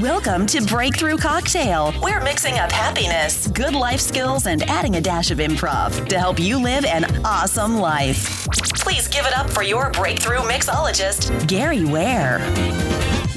Welcome 0.00 0.44
to 0.48 0.60
Breakthrough 0.60 1.16
Cocktail. 1.16 1.94
We're 2.02 2.20
mixing 2.20 2.58
up 2.58 2.70
happiness, 2.70 3.46
good 3.46 3.74
life 3.74 3.98
skills, 3.98 4.46
and 4.46 4.62
adding 4.64 4.96
a 4.96 5.00
dash 5.00 5.30
of 5.30 5.38
improv 5.38 6.06
to 6.10 6.18
help 6.18 6.38
you 6.38 6.62
live 6.62 6.84
an 6.84 7.24
awesome 7.24 7.78
life. 7.78 8.46
Please 8.74 9.08
give 9.08 9.24
it 9.24 9.34
up 9.34 9.48
for 9.48 9.62
your 9.62 9.90
breakthrough 9.92 10.40
mixologist, 10.40 11.48
Gary 11.48 11.86
Ware. 11.86 12.40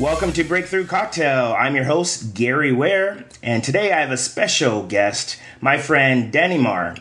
Welcome 0.02 0.34
to 0.34 0.44
Breakthrough 0.44 0.86
Cocktail. 0.86 1.56
I'm 1.58 1.76
your 1.76 1.86
host, 1.86 2.34
Gary 2.34 2.74
Ware, 2.74 3.24
and 3.42 3.64
today 3.64 3.94
I 3.94 4.02
have 4.02 4.12
a 4.12 4.18
special 4.18 4.86
guest, 4.86 5.40
my 5.62 5.78
friend 5.78 6.30
Danny 6.30 6.58
Marr, 6.58 6.98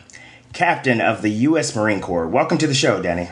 captain 0.53 1.01
of 1.01 1.21
the 1.21 1.31
U.S. 1.31 1.75
Marine 1.75 1.99
Corps. 1.99 2.29
Welcome 2.29 2.59
to 2.59 2.67
the 2.67 2.73
show, 2.73 3.01
Danny. 3.01 3.29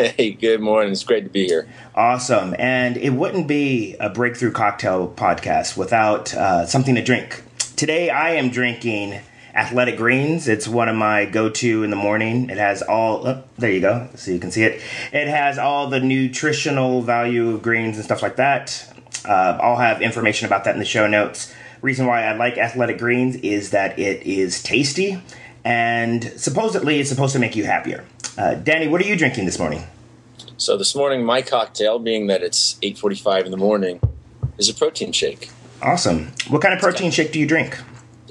Hey, 0.00 0.30
good 0.30 0.62
morning. 0.62 0.92
It's 0.92 1.04
great 1.04 1.24
to 1.24 1.30
be 1.30 1.46
here. 1.46 1.68
Awesome. 1.94 2.54
And 2.58 2.96
it 2.96 3.10
wouldn't 3.10 3.46
be 3.46 3.96
a 4.00 4.08
Breakthrough 4.08 4.50
Cocktail 4.50 5.12
podcast 5.14 5.76
without 5.76 6.32
uh, 6.32 6.64
something 6.64 6.94
to 6.94 7.02
drink. 7.02 7.42
Today 7.76 8.08
I 8.08 8.30
am 8.30 8.48
drinking 8.48 9.20
Athletic 9.54 9.98
Greens. 9.98 10.48
It's 10.48 10.66
one 10.66 10.88
of 10.88 10.96
my 10.96 11.26
go 11.26 11.50
to 11.50 11.82
in 11.82 11.90
the 11.90 11.96
morning. 11.96 12.48
It 12.48 12.56
has 12.56 12.80
all, 12.80 13.26
oh, 13.28 13.44
there 13.58 13.70
you 13.70 13.82
go, 13.82 14.08
so 14.14 14.30
you 14.30 14.38
can 14.38 14.50
see 14.50 14.62
it. 14.62 14.80
It 15.12 15.28
has 15.28 15.58
all 15.58 15.90
the 15.90 16.00
nutritional 16.00 17.02
value 17.02 17.50
of 17.50 17.60
greens 17.60 17.96
and 17.96 18.04
stuff 18.04 18.22
like 18.22 18.36
that. 18.36 18.90
Uh, 19.28 19.58
I'll 19.60 19.76
have 19.76 20.00
information 20.00 20.46
about 20.46 20.64
that 20.64 20.72
in 20.72 20.78
the 20.78 20.86
show 20.86 21.08
notes. 21.08 21.52
Reason 21.82 22.06
why 22.06 22.24
I 22.24 22.34
like 22.36 22.56
Athletic 22.56 22.96
Greens 22.96 23.36
is 23.36 23.70
that 23.70 23.98
it 23.98 24.22
is 24.22 24.62
tasty 24.62 25.20
and 25.64 26.24
supposedly 26.36 27.00
it's 27.00 27.08
supposed 27.08 27.32
to 27.32 27.38
make 27.38 27.56
you 27.56 27.64
happier. 27.64 28.04
Uh, 28.38 28.54
Danny, 28.54 28.88
what 28.88 29.00
are 29.00 29.04
you 29.04 29.16
drinking 29.16 29.44
this 29.44 29.58
morning? 29.58 29.84
So 30.56 30.76
this 30.76 30.94
morning, 30.94 31.24
my 31.24 31.42
cocktail, 31.42 31.98
being 31.98 32.26
that 32.26 32.42
it's 32.42 32.76
8:45 32.82 33.46
in 33.46 33.50
the 33.50 33.56
morning, 33.56 34.00
is 34.58 34.68
a 34.68 34.74
protein 34.74 35.12
shake. 35.12 35.50
Awesome. 35.82 36.32
What 36.48 36.62
kind 36.62 36.74
of 36.74 36.80
protein 36.80 37.10
shake 37.10 37.32
do 37.32 37.40
you 37.40 37.46
drink? 37.46 37.78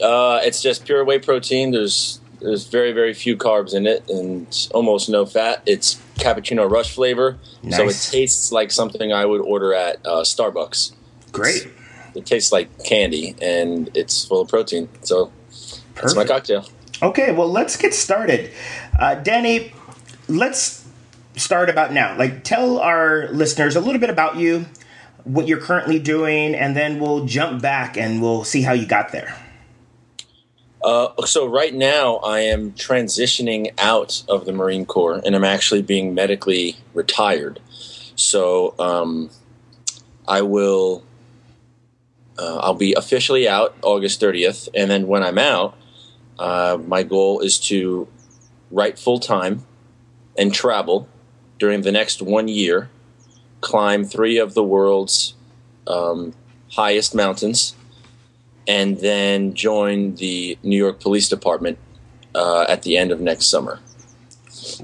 Uh, 0.01 0.39
it's 0.43 0.61
just 0.61 0.85
pure 0.85 1.03
whey 1.03 1.19
protein. 1.19 1.71
There's 1.71 2.19
there's 2.39 2.67
very 2.67 2.91
very 2.91 3.13
few 3.13 3.35
carbs 3.35 3.73
in 3.73 3.85
it 3.85 4.07
and 4.09 4.47
almost 4.73 5.09
no 5.09 5.25
fat. 5.25 5.61
It's 5.65 5.95
cappuccino 6.15 6.69
rush 6.69 6.93
flavor, 6.93 7.37
nice. 7.63 7.77
so 7.77 7.87
it 7.87 8.17
tastes 8.17 8.51
like 8.51 8.71
something 8.71 9.11
I 9.11 9.25
would 9.25 9.41
order 9.41 9.73
at 9.73 9.97
uh, 10.05 10.21
Starbucks. 10.21 10.93
Great. 11.31 11.65
It's, 11.65 12.17
it 12.17 12.25
tastes 12.25 12.51
like 12.51 12.83
candy 12.83 13.35
and 13.41 13.89
it's 13.95 14.25
full 14.25 14.41
of 14.41 14.49
protein. 14.49 14.89
So 15.01 15.31
Perfect. 15.49 15.95
that's 15.95 16.15
my 16.15 16.25
cocktail. 16.25 16.65
Okay, 17.01 17.31
well 17.31 17.49
let's 17.49 17.77
get 17.77 17.93
started. 17.93 18.51
Uh, 18.97 19.15
Danny, 19.15 19.71
let's 20.27 20.85
start 21.35 21.69
about 21.69 21.93
now. 21.93 22.17
Like, 22.17 22.43
tell 22.43 22.79
our 22.79 23.29
listeners 23.29 23.75
a 23.75 23.79
little 23.79 24.01
bit 24.01 24.09
about 24.09 24.35
you, 24.35 24.65
what 25.23 25.47
you're 25.47 25.61
currently 25.61 25.99
doing, 25.99 26.55
and 26.55 26.75
then 26.75 26.99
we'll 26.99 27.25
jump 27.25 27.61
back 27.61 27.97
and 27.97 28.21
we'll 28.21 28.43
see 28.43 28.61
how 28.61 28.73
you 28.73 28.85
got 28.85 29.11
there. 29.11 29.35
Uh, 30.83 31.09
so 31.25 31.45
right 31.45 31.73
now 31.73 32.17
I 32.17 32.39
am 32.41 32.71
transitioning 32.71 33.71
out 33.77 34.23
of 34.29 34.45
the 34.45 34.53
Marine 34.53 34.85
Corps 34.85 35.21
and 35.25 35.35
I'm 35.35 35.43
actually 35.43 35.81
being 35.81 36.13
medically 36.13 36.77
retired. 36.93 37.59
So 38.15 38.75
um, 38.79 39.29
I 40.27 40.41
will 40.41 41.03
uh, 42.37 42.57
I'll 42.57 42.73
be 42.73 42.93
officially 42.93 43.47
out 43.49 43.75
August 43.81 44.21
30th, 44.21 44.69
and 44.73 44.89
then 44.89 45.07
when 45.07 45.23
I'm 45.23 45.37
out, 45.37 45.75
uh, 46.39 46.77
my 46.87 47.03
goal 47.03 47.41
is 47.41 47.59
to 47.59 48.07
write 48.71 48.97
full 48.97 49.19
time 49.19 49.65
and 50.37 50.53
travel 50.53 51.07
during 51.59 51.81
the 51.81 51.91
next 51.91 52.21
one 52.21 52.47
year, 52.47 52.89
climb 53.61 54.05
three 54.05 54.37
of 54.37 54.53
the 54.53 54.63
world's 54.63 55.35
um, 55.85 56.33
highest 56.71 57.13
mountains, 57.13 57.75
and 58.67 58.99
then 58.99 59.53
join 59.53 60.15
the 60.15 60.57
New 60.63 60.77
York 60.77 61.01
Police 61.01 61.27
Department 61.27 61.77
uh, 62.33 62.65
at 62.69 62.83
the 62.83 62.95
end 62.95 63.11
of 63.11 63.19
next 63.19 63.47
summer. 63.47 63.79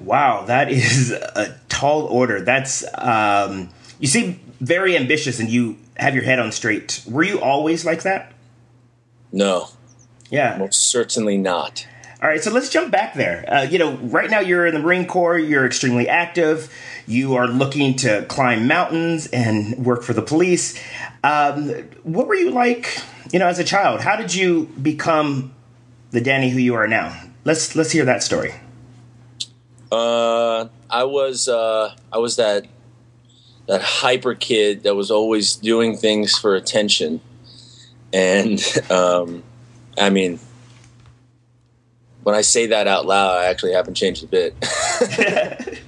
Wow, 0.02 0.44
that 0.46 0.70
is 0.70 1.12
a 1.12 1.58
tall 1.70 2.04
order. 2.08 2.42
That's 2.42 2.84
um, 2.98 3.70
you 4.00 4.08
seem 4.08 4.40
very 4.60 4.98
ambitious, 4.98 5.40
and 5.40 5.50
you 5.50 5.78
have 5.96 6.14
your 6.14 6.24
head 6.24 6.40
on 6.40 6.52
straight. 6.52 7.02
Were 7.08 7.24
you 7.24 7.40
always 7.40 7.86
like 7.86 8.04
that? 8.04 8.34
No. 9.32 9.70
Yeah. 10.36 10.58
Most 10.58 10.90
certainly 10.90 11.38
not. 11.38 11.88
All 12.22 12.30
right, 12.30 12.44
so 12.44 12.52
let's 12.52 12.70
jump 12.70 12.92
back 12.92 13.14
there. 13.14 13.46
Uh, 13.48 13.62
you 13.64 13.78
know, 13.78 13.98
right 13.98 14.30
now 14.30 14.40
you're 14.40 14.66
in 14.66 14.74
the 14.74 14.80
Marine 14.80 15.06
Corps, 15.06 15.38
you're 15.38 15.66
extremely 15.66 16.08
active, 16.08 16.74
you 17.06 17.36
are 17.36 17.48
looking 17.48 17.96
to 17.98 18.26
climb 18.28 18.68
mountains 18.68 19.28
and 19.28 19.78
work 19.86 20.02
for 20.02 20.14
the 20.14 20.22
police. 20.22 20.80
Um, 21.24 21.70
what 22.04 22.28
were 22.28 22.36
you 22.36 22.52
like, 22.52 23.00
you 23.32 23.38
know, 23.38 23.48
as 23.48 23.60
a 23.60 23.64
child? 23.64 24.02
How 24.02 24.16
did 24.16 24.34
you 24.34 24.66
become 24.82 25.54
the 26.12 26.22
Danny 26.22 26.50
who 26.50 26.58
you 26.58 26.74
are 26.76 26.88
now? 26.88 27.16
Let's 27.44 27.76
let's 27.76 27.92
hear 27.92 28.06
that 28.06 28.24
story. 28.24 28.56
Uh, 29.92 30.68
I 30.90 31.04
was 31.04 31.48
uh, 31.48 31.96
I 32.12 32.18
was 32.18 32.38
that 32.38 32.66
that 33.68 33.82
hyper 33.82 34.34
kid 34.34 34.84
that 34.84 34.96
was 34.96 35.12
always 35.12 35.56
doing 35.56 35.96
things 35.96 36.38
for 36.38 36.56
attention, 36.56 37.22
and 38.12 38.60
um, 38.90 39.44
I 39.98 40.10
mean, 40.10 40.40
when 42.24 42.36
I 42.36 42.42
say 42.42 42.68
that 42.68 42.88
out 42.88 43.06
loud, 43.06 43.38
I 43.38 43.46
actually 43.46 43.74
haven't 43.74 43.96
changed 43.96 44.24
a 44.24 44.28
bit. 44.28 45.82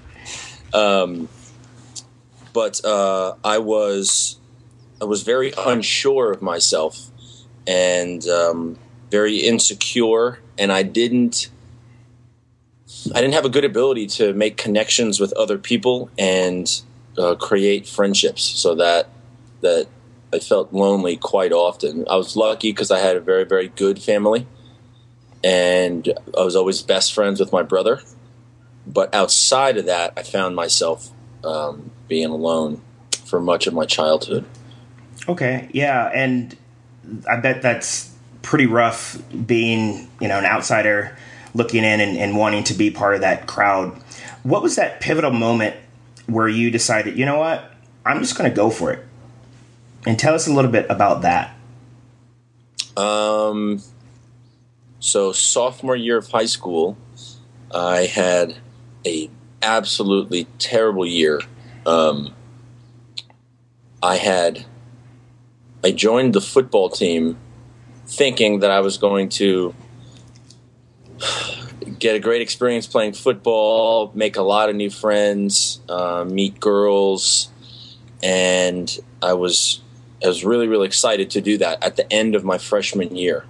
um, 0.74 1.28
but 2.54 2.84
uh, 2.86 3.36
I 3.44 3.58
was 3.58 4.38
I 5.02 5.06
was 5.06 5.24
very 5.24 5.54
unsure 5.58 6.32
of 6.32 6.42
myself 6.42 7.12
and 7.66 8.26
um, 8.28 8.78
very 9.12 9.38
insecure, 9.38 10.40
and 10.58 10.72
I 10.72 10.84
didn't 10.84 11.50
I 13.14 13.22
didn't 13.22 13.34
have 13.34 13.46
a 13.46 13.50
good 13.50 13.66
ability 13.66 14.08
to 14.08 14.34
make 14.34 14.58
connections 14.58 15.20
with 15.20 15.34
other 15.34 15.58
people 15.58 16.10
and 16.18 16.70
uh, 17.18 17.36
create 17.36 17.88
friendships. 17.88 18.44
So 18.44 18.76
that 18.76 19.10
that 19.62 19.88
I 20.34 20.40
felt 20.40 20.74
lonely 20.74 21.18
quite 21.18 21.52
often. 21.52 22.06
I 22.10 22.16
was 22.16 22.36
lucky 22.36 22.72
because 22.72 22.92
I 22.92 23.00
had 23.00 23.16
a 23.16 23.22
very 23.22 23.44
very 23.44 23.70
good 23.70 24.02
family 24.02 24.48
and 25.44 26.12
I 26.38 26.42
was 26.44 26.56
always 26.56 26.82
best 26.82 27.14
friends 27.14 27.40
with 27.40 27.52
my 27.52 27.64
brother. 27.64 28.02
But 28.86 29.14
outside 29.14 29.78
of 29.78 29.86
that, 29.86 30.14
I 30.16 30.24
found 30.24 30.56
myself 30.56 31.10
um, 31.44 31.92
being 32.08 32.30
alone 32.30 32.82
for 33.26 33.40
much 33.40 33.68
of 33.68 33.74
my 33.74 33.86
childhood. 33.86 34.46
Okay, 35.28 35.70
yeah, 35.74 36.10
and 36.14 36.56
I 37.30 37.38
bet 37.38 37.62
that's 37.62 38.14
pretty 38.42 38.66
rough 38.66 39.22
being, 39.46 40.10
you 40.22 40.28
know, 40.28 40.38
an 40.38 40.46
outsider 40.46 41.18
looking 41.54 41.84
in 41.84 42.00
and, 42.00 42.18
and 42.18 42.38
wanting 42.38 42.64
to 42.66 42.74
be 42.74 42.90
part 42.90 43.16
of 43.16 43.22
that 43.22 43.46
crowd. 43.48 44.02
What 44.44 44.64
was 44.64 44.78
that 44.78 45.02
pivotal 45.02 45.32
moment 45.32 45.76
where 46.28 46.48
you 46.48 46.72
decided, 46.72 47.18
you 47.18 47.26
know 47.26 47.38
what, 47.38 47.74
I'm 48.06 48.20
just 48.20 48.38
going 48.38 48.50
to 48.50 48.56
go 48.56 48.70
for 48.70 48.92
it? 48.92 49.04
And 50.08 50.18
tell 50.18 50.34
us 50.34 50.48
a 50.48 50.54
little 50.54 50.72
bit 50.72 50.86
about 50.90 51.24
that. 51.24 51.54
Um, 52.96 53.84
so 55.00 55.34
sophomore 55.34 55.98
year 55.98 56.16
of 56.16 56.30
high 56.30 56.46
school, 56.46 56.98
I 57.76 58.06
had 58.06 58.56
a 59.06 59.30
absolutely 59.62 60.46
terrible 60.60 61.06
year. 61.06 61.42
Um, 61.86 62.34
I 64.02 64.16
had 64.16 64.66
I 65.84 65.92
joined 65.92 66.34
the 66.34 66.42
football 66.42 66.90
team 66.90 67.38
thinking 68.06 68.62
that 68.62 68.72
I 68.72 68.80
was 68.80 68.98
going 68.98 69.28
to 69.30 69.76
get 72.00 72.16
a 72.16 72.20
great 72.20 72.42
experience 72.42 72.88
playing 72.88 73.12
football, 73.12 74.14
make 74.16 74.38
a 74.38 74.42
lot 74.42 74.70
of 74.70 74.78
new 74.78 74.90
friends, 74.90 75.82
uh, 75.90 76.24
meet 76.26 76.62
girls, 76.62 77.50
and 78.24 78.98
I 79.22 79.34
was 79.34 79.82
I 80.24 80.28
was 80.28 80.44
really 80.44 80.68
really 80.68 80.88
excited 80.88 81.30
to 81.32 81.42
do 81.42 81.58
that 81.60 81.84
at 81.84 81.96
the 81.96 82.12
end 82.12 82.36
of 82.36 82.44
my 82.44 82.58
freshman 82.58 83.16
year. 83.16 83.46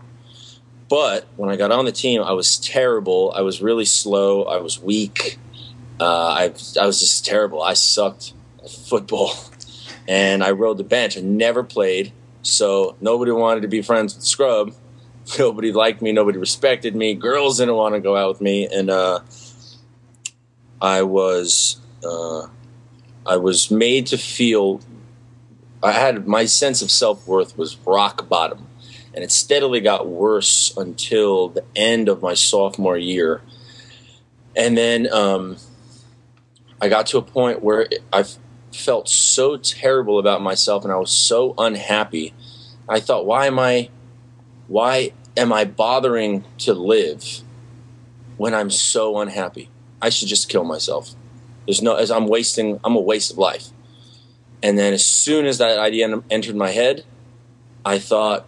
But 0.89 1.27
when 1.36 1.50
I 1.50 1.57
got 1.57 1.71
on 1.71 1.86
the 1.86 1.91
team, 1.91 2.21
I 2.21 2.31
was 2.31 2.57
terrible. 2.57 3.33
I 3.36 3.41
was 3.41 3.62
really 3.62 3.86
slow. 3.86 4.44
I 4.44 4.57
was 4.57 4.80
weak. 4.80 5.38
Uh, 6.00 6.27
I, 6.27 6.44
I 6.80 6.86
was 6.86 7.00
just 7.00 7.25
terrible. 7.25 7.62
I 7.62 7.74
sucked 7.74 8.33
at 8.63 8.69
football. 8.71 9.33
And 10.09 10.41
I 10.41 10.51
rode 10.51 10.77
the 10.77 10.86
bench. 10.86 11.18
I 11.18 11.19
never 11.21 11.65
played. 11.65 12.13
So 12.41 12.95
nobody 13.01 13.31
wanted 13.31 13.63
to 13.63 13.68
be 13.68 13.81
friends 13.81 14.15
with 14.15 14.24
Scrub. 14.24 14.74
Nobody 15.38 15.74
liked 15.74 16.01
me. 16.01 16.13
Nobody 16.13 16.38
respected 16.38 16.95
me. 16.95 17.13
Girls 17.13 17.57
didn't 17.57 17.75
want 17.75 17.94
to 17.95 18.00
go 18.00 18.15
out 18.15 18.30
with 18.30 18.39
me. 18.39 18.68
And 18.68 18.89
uh, 18.89 19.19
I 20.80 21.01
was. 21.01 21.81
Uh, 22.01 22.47
I 23.25 23.36
was 23.36 23.69
made 23.69 24.07
to 24.07 24.18
feel 24.18 24.80
I 25.88 25.94
had 25.94 26.28
my 26.28 26.45
sense 26.45 26.81
of 26.81 26.92
self 26.92 27.28
worth 27.28 27.57
was 27.57 27.78
rock 27.86 28.28
bottom 28.30 28.68
and 29.13 29.24
it 29.24 29.31
steadily 29.31 29.80
got 29.80 30.07
worse 30.07 30.75
until 30.78 31.50
the 31.50 31.63
end 31.75 32.10
of 32.10 32.22
my 32.22 32.34
sophomore 32.34 32.98
year. 32.98 33.42
And 34.56 34.78
then 34.78 35.12
um, 35.12 35.57
I 36.81 36.89
got 36.89 37.07
to 37.07 37.18
a 37.18 37.22
point 37.22 37.63
where 37.63 37.88
I 38.13 38.25
felt 38.74 39.10
so 39.10 39.57
terrible 39.57 40.19
about 40.19 40.42
myself 40.42 40.84
and 40.84 40.94
I 40.94 40.98
was 40.98 41.12
so 41.12 41.56
unhappy 41.57 42.34
I 42.89 43.00
thought, 43.00 43.25
why 43.25 43.48
am 43.48 43.60
I, 43.60 43.89
why 44.68 45.12
am 45.36 45.51
I 45.51 45.66
bothering 45.66 46.45
to 46.60 46.74
live 46.74 47.42
when 48.38 48.54
I'm 48.54 48.69
so 48.69 49.19
unhappy? 49.19 49.69
I 50.01 50.10
should 50.10 50.30
just 50.30 50.48
kill 50.48 50.63
myself. 50.63 51.12
There's 51.66 51.81
no, 51.81 51.95
as 51.95 52.12
I'm 52.12 52.28
wasting, 52.28 52.80
I'm 52.84 52.95
a 52.95 53.01
waste 53.01 53.31
of 53.31 53.38
life. 53.38 53.68
And 54.63 54.77
then 54.77 54.94
as 54.94 55.06
soon 55.06 55.45
as 55.45 55.59
that 55.59 55.80
idea 55.80 56.21
entered 56.30 56.56
my 56.56 56.71
head, 56.71 57.06
I 57.86 58.00
thought, 58.00 58.48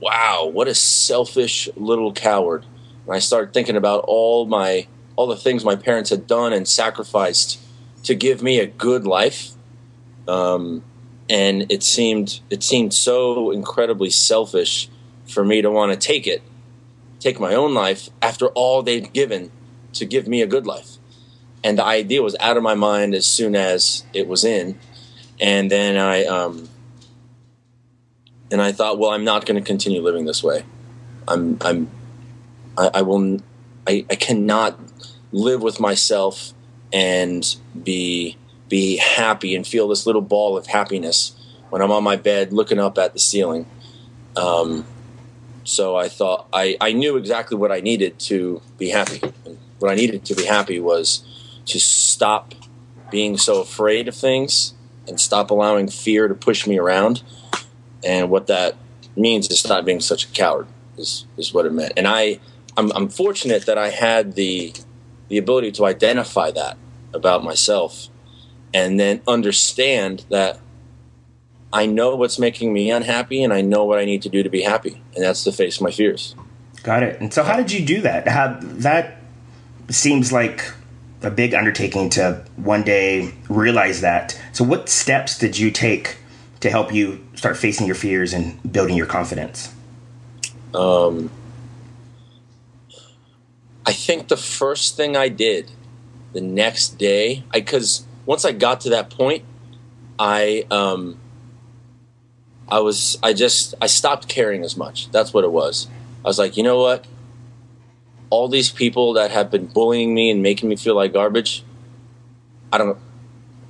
wow, 0.00 0.50
what 0.52 0.68
a 0.68 0.74
selfish 0.74 1.68
little 1.76 2.12
coward. 2.12 2.64
And 3.06 3.14
I 3.14 3.18
started 3.18 3.52
thinking 3.52 3.76
about 3.76 4.04
all 4.06 4.46
my, 4.46 4.86
all 5.16 5.26
the 5.26 5.36
things 5.36 5.64
my 5.64 5.76
parents 5.76 6.10
had 6.10 6.26
done 6.26 6.52
and 6.52 6.68
sacrificed 6.68 7.58
to 8.04 8.14
give 8.14 8.42
me 8.42 8.60
a 8.60 8.66
good 8.66 9.06
life. 9.06 9.50
Um, 10.26 10.84
and 11.30 11.70
it 11.70 11.82
seemed 11.82 12.40
it 12.50 12.62
seemed 12.62 12.94
so 12.94 13.50
incredibly 13.50 14.10
selfish 14.10 14.88
for 15.26 15.44
me 15.44 15.60
to 15.62 15.70
want 15.70 15.92
to 15.92 15.98
take 15.98 16.26
it, 16.26 16.42
take 17.20 17.38
my 17.38 17.54
own 17.54 17.74
life 17.74 18.08
after 18.22 18.46
all 18.48 18.82
they'd 18.82 19.12
given 19.12 19.50
to 19.94 20.06
give 20.06 20.26
me 20.26 20.42
a 20.42 20.46
good 20.46 20.66
life. 20.66 20.96
And 21.62 21.76
the 21.76 21.84
idea 21.84 22.22
was 22.22 22.36
out 22.40 22.56
of 22.56 22.62
my 22.62 22.74
mind 22.74 23.14
as 23.14 23.26
soon 23.26 23.56
as 23.56 24.04
it 24.14 24.28
was 24.28 24.44
in. 24.44 24.78
And 25.40 25.70
then 25.70 25.96
I 25.96 26.24
um, 26.24 26.68
and 28.50 28.60
I 28.60 28.72
thought, 28.72 28.98
well, 28.98 29.10
I'm 29.10 29.24
not 29.24 29.46
going 29.46 29.62
to 29.62 29.66
continue 29.66 30.02
living 30.02 30.24
this 30.24 30.42
way. 30.42 30.64
I'm 31.26 31.58
I'm 31.60 31.90
I, 32.76 32.90
I 32.94 33.02
will 33.02 33.40
I, 33.86 34.04
I 34.10 34.14
cannot 34.14 34.78
live 35.32 35.62
with 35.62 35.80
myself 35.80 36.52
and 36.92 37.56
be 37.82 38.36
be 38.68 38.96
happy 38.96 39.54
and 39.54 39.66
feel 39.66 39.88
this 39.88 40.06
little 40.06 40.22
ball 40.22 40.56
of 40.56 40.66
happiness 40.66 41.34
when 41.70 41.82
I'm 41.82 41.90
on 41.90 42.02
my 42.02 42.16
bed 42.16 42.52
looking 42.52 42.78
up 42.78 42.98
at 42.98 43.12
the 43.12 43.18
ceiling. 43.18 43.66
Um, 44.36 44.84
so 45.64 45.96
I 45.96 46.08
thought 46.08 46.48
I, 46.52 46.76
I 46.80 46.92
knew 46.92 47.16
exactly 47.16 47.56
what 47.56 47.72
I 47.72 47.80
needed 47.80 48.18
to 48.20 48.62
be 48.78 48.90
happy. 48.90 49.20
And 49.44 49.58
what 49.78 49.90
I 49.90 49.94
needed 49.94 50.24
to 50.26 50.34
be 50.34 50.44
happy 50.44 50.80
was 50.80 51.24
to 51.66 51.78
stop 51.78 52.54
being 53.10 53.36
so 53.36 53.60
afraid 53.60 54.08
of 54.08 54.14
things 54.14 54.74
and 55.08 55.20
stop 55.20 55.50
allowing 55.50 55.88
fear 55.88 56.28
to 56.28 56.34
push 56.34 56.66
me 56.66 56.78
around. 56.78 57.22
And 58.04 58.30
what 58.30 58.46
that 58.46 58.76
means 59.16 59.50
is 59.50 59.60
stop 59.60 59.84
being 59.84 60.00
such 60.00 60.26
a 60.26 60.28
coward 60.28 60.66
is, 60.96 61.26
is 61.36 61.52
what 61.52 61.66
it 61.66 61.72
meant. 61.72 61.92
And 61.96 62.06
I, 62.06 62.40
I'm, 62.76 62.92
I'm 62.92 63.08
fortunate 63.08 63.66
that 63.66 63.78
I 63.78 63.90
had 63.90 64.34
the, 64.34 64.72
the 65.28 65.38
ability 65.38 65.72
to 65.72 65.86
identify 65.86 66.50
that 66.52 66.76
about 67.12 67.42
myself 67.42 68.08
and 68.72 69.00
then 69.00 69.20
understand 69.26 70.24
that 70.30 70.60
I 71.72 71.86
know 71.86 72.16
what's 72.16 72.38
making 72.38 72.72
me 72.72 72.90
unhappy 72.90 73.42
and 73.42 73.52
I 73.52 73.60
know 73.60 73.84
what 73.84 73.98
I 73.98 74.04
need 74.04 74.22
to 74.22 74.28
do 74.28 74.42
to 74.42 74.48
be 74.48 74.62
happy, 74.62 75.02
and 75.14 75.24
that's 75.24 75.44
to 75.44 75.52
face 75.52 75.80
my 75.80 75.90
fears. 75.90 76.34
Got 76.82 77.02
it. 77.02 77.20
And 77.20 77.32
so, 77.32 77.42
how 77.42 77.56
did 77.56 77.70
you 77.70 77.84
do 77.84 78.00
that? 78.02 78.26
How, 78.26 78.58
that 78.60 79.20
seems 79.90 80.32
like 80.32 80.72
a 81.22 81.30
big 81.30 81.54
undertaking 81.54 82.10
to 82.10 82.44
one 82.56 82.82
day 82.82 83.32
realize 83.48 84.00
that. 84.00 84.40
So, 84.52 84.64
what 84.64 84.88
steps 84.88 85.38
did 85.38 85.58
you 85.58 85.70
take 85.70 86.18
to 86.60 86.70
help 86.70 86.92
you 86.92 87.24
start 87.34 87.56
facing 87.56 87.86
your 87.86 87.96
fears 87.96 88.32
and 88.32 88.60
building 88.72 88.96
your 88.96 89.06
confidence? 89.06 89.74
Um, 90.74 91.30
I 93.86 93.92
think 93.92 94.28
the 94.28 94.36
first 94.36 94.96
thing 94.96 95.16
I 95.16 95.28
did 95.28 95.70
the 96.32 96.40
next 96.40 96.98
day, 96.98 97.44
because 97.52 98.04
once 98.26 98.44
I 98.44 98.52
got 98.52 98.82
to 98.82 98.90
that 98.90 99.10
point, 99.10 99.44
I 100.18 100.66
um, 100.70 101.18
I 102.68 102.80
was 102.80 103.18
I 103.22 103.32
just 103.32 103.74
I 103.80 103.86
stopped 103.86 104.28
caring 104.28 104.62
as 104.62 104.76
much. 104.76 105.10
That's 105.10 105.32
what 105.32 105.44
it 105.44 105.52
was. 105.52 105.88
I 106.24 106.28
was 106.28 106.38
like, 106.38 106.56
you 106.56 106.62
know 106.62 106.80
what? 106.80 107.06
All 108.30 108.48
these 108.48 108.70
people 108.70 109.14
that 109.14 109.30
have 109.30 109.50
been 109.50 109.66
bullying 109.66 110.14
me 110.14 110.30
and 110.30 110.42
making 110.42 110.68
me 110.68 110.76
feel 110.76 110.94
like 110.94 111.12
garbage, 111.12 111.64
I 112.72 112.78
don't 112.78 112.98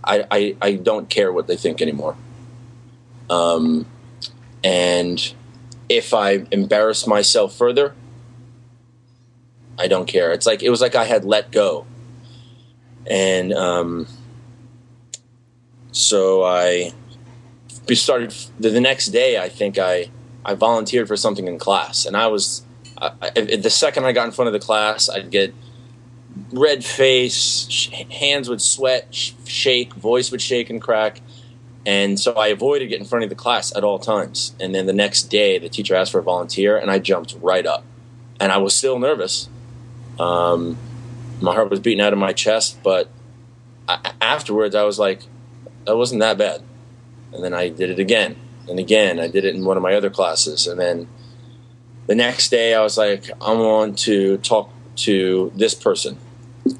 I 0.04 0.24
I, 0.30 0.56
I 0.60 0.72
don't 0.74 1.08
care 1.08 1.32
what 1.32 1.46
they 1.46 1.56
think 1.56 1.80
anymore. 1.80 2.16
Um 3.30 3.86
and 4.64 5.32
if 5.88 6.12
I 6.12 6.46
embarrass 6.50 7.06
myself 7.06 7.54
further, 7.54 7.94
I 9.78 9.86
don't 9.86 10.06
care. 10.06 10.32
It's 10.32 10.46
like 10.46 10.62
it 10.62 10.70
was 10.70 10.80
like 10.80 10.94
I 10.94 11.04
had 11.04 11.24
let 11.24 11.52
go. 11.52 11.86
And 13.08 13.52
um 13.52 14.06
so 15.92 16.42
I 16.42 16.92
started 17.94 18.34
the 18.58 18.80
next 18.80 19.08
day. 19.08 19.38
I 19.38 19.48
think 19.48 19.78
I 19.78 20.10
I 20.44 20.54
volunteered 20.54 21.08
for 21.08 21.16
something 21.16 21.46
in 21.46 21.58
class, 21.58 22.06
and 22.06 22.16
I 22.16 22.26
was 22.28 22.62
I, 23.00 23.12
I, 23.36 23.56
the 23.56 23.70
second 23.70 24.04
I 24.04 24.12
got 24.12 24.26
in 24.26 24.32
front 24.32 24.48
of 24.48 24.52
the 24.52 24.58
class, 24.58 25.08
I'd 25.08 25.30
get 25.30 25.54
red 26.52 26.84
face, 26.84 27.88
hands 28.10 28.48
would 28.48 28.60
sweat, 28.60 29.08
sh- 29.14 29.32
shake, 29.46 29.94
voice 29.94 30.30
would 30.30 30.42
shake 30.42 30.70
and 30.70 30.80
crack. 30.80 31.20
And 31.86 32.18
so 32.20 32.34
I 32.34 32.48
avoided 32.48 32.88
getting 32.88 33.04
in 33.04 33.08
front 33.08 33.24
of 33.24 33.30
the 33.30 33.36
class 33.36 33.74
at 33.74 33.82
all 33.84 33.98
times. 33.98 34.54
And 34.60 34.74
then 34.74 34.86
the 34.86 34.92
next 34.92 35.24
day, 35.24 35.58
the 35.58 35.68
teacher 35.68 35.94
asked 35.94 36.12
for 36.12 36.18
a 36.18 36.22
volunteer, 36.22 36.76
and 36.76 36.90
I 36.90 36.98
jumped 36.98 37.36
right 37.40 37.64
up. 37.64 37.84
And 38.40 38.52
I 38.52 38.58
was 38.58 38.74
still 38.74 38.98
nervous. 38.98 39.48
Um, 40.18 40.76
my 41.40 41.54
heart 41.54 41.70
was 41.70 41.80
beating 41.80 42.00
out 42.00 42.12
of 42.12 42.18
my 42.18 42.32
chest, 42.32 42.78
but 42.82 43.08
I, 43.88 44.12
afterwards, 44.20 44.74
I 44.74 44.82
was 44.82 44.98
like, 44.98 45.22
that 45.86 45.96
wasn't 45.96 46.20
that 46.20 46.36
bad 46.36 46.62
and 47.32 47.44
then 47.44 47.54
I 47.54 47.68
did 47.68 47.90
it 47.90 47.98
again 47.98 48.36
and 48.68 48.78
again. 48.78 49.18
I 49.18 49.28
did 49.28 49.44
it 49.44 49.54
in 49.54 49.64
one 49.64 49.76
of 49.76 49.82
my 49.82 49.94
other 49.94 50.10
classes, 50.10 50.66
and 50.66 50.78
then 50.78 51.08
the 52.08 52.16
next 52.16 52.48
day 52.50 52.74
I 52.74 52.82
was 52.82 52.98
like, 52.98 53.30
I 53.40 53.52
want 53.52 53.98
to 54.00 54.38
talk 54.38 54.70
to 54.96 55.52
this 55.54 55.74
person, 55.74 56.18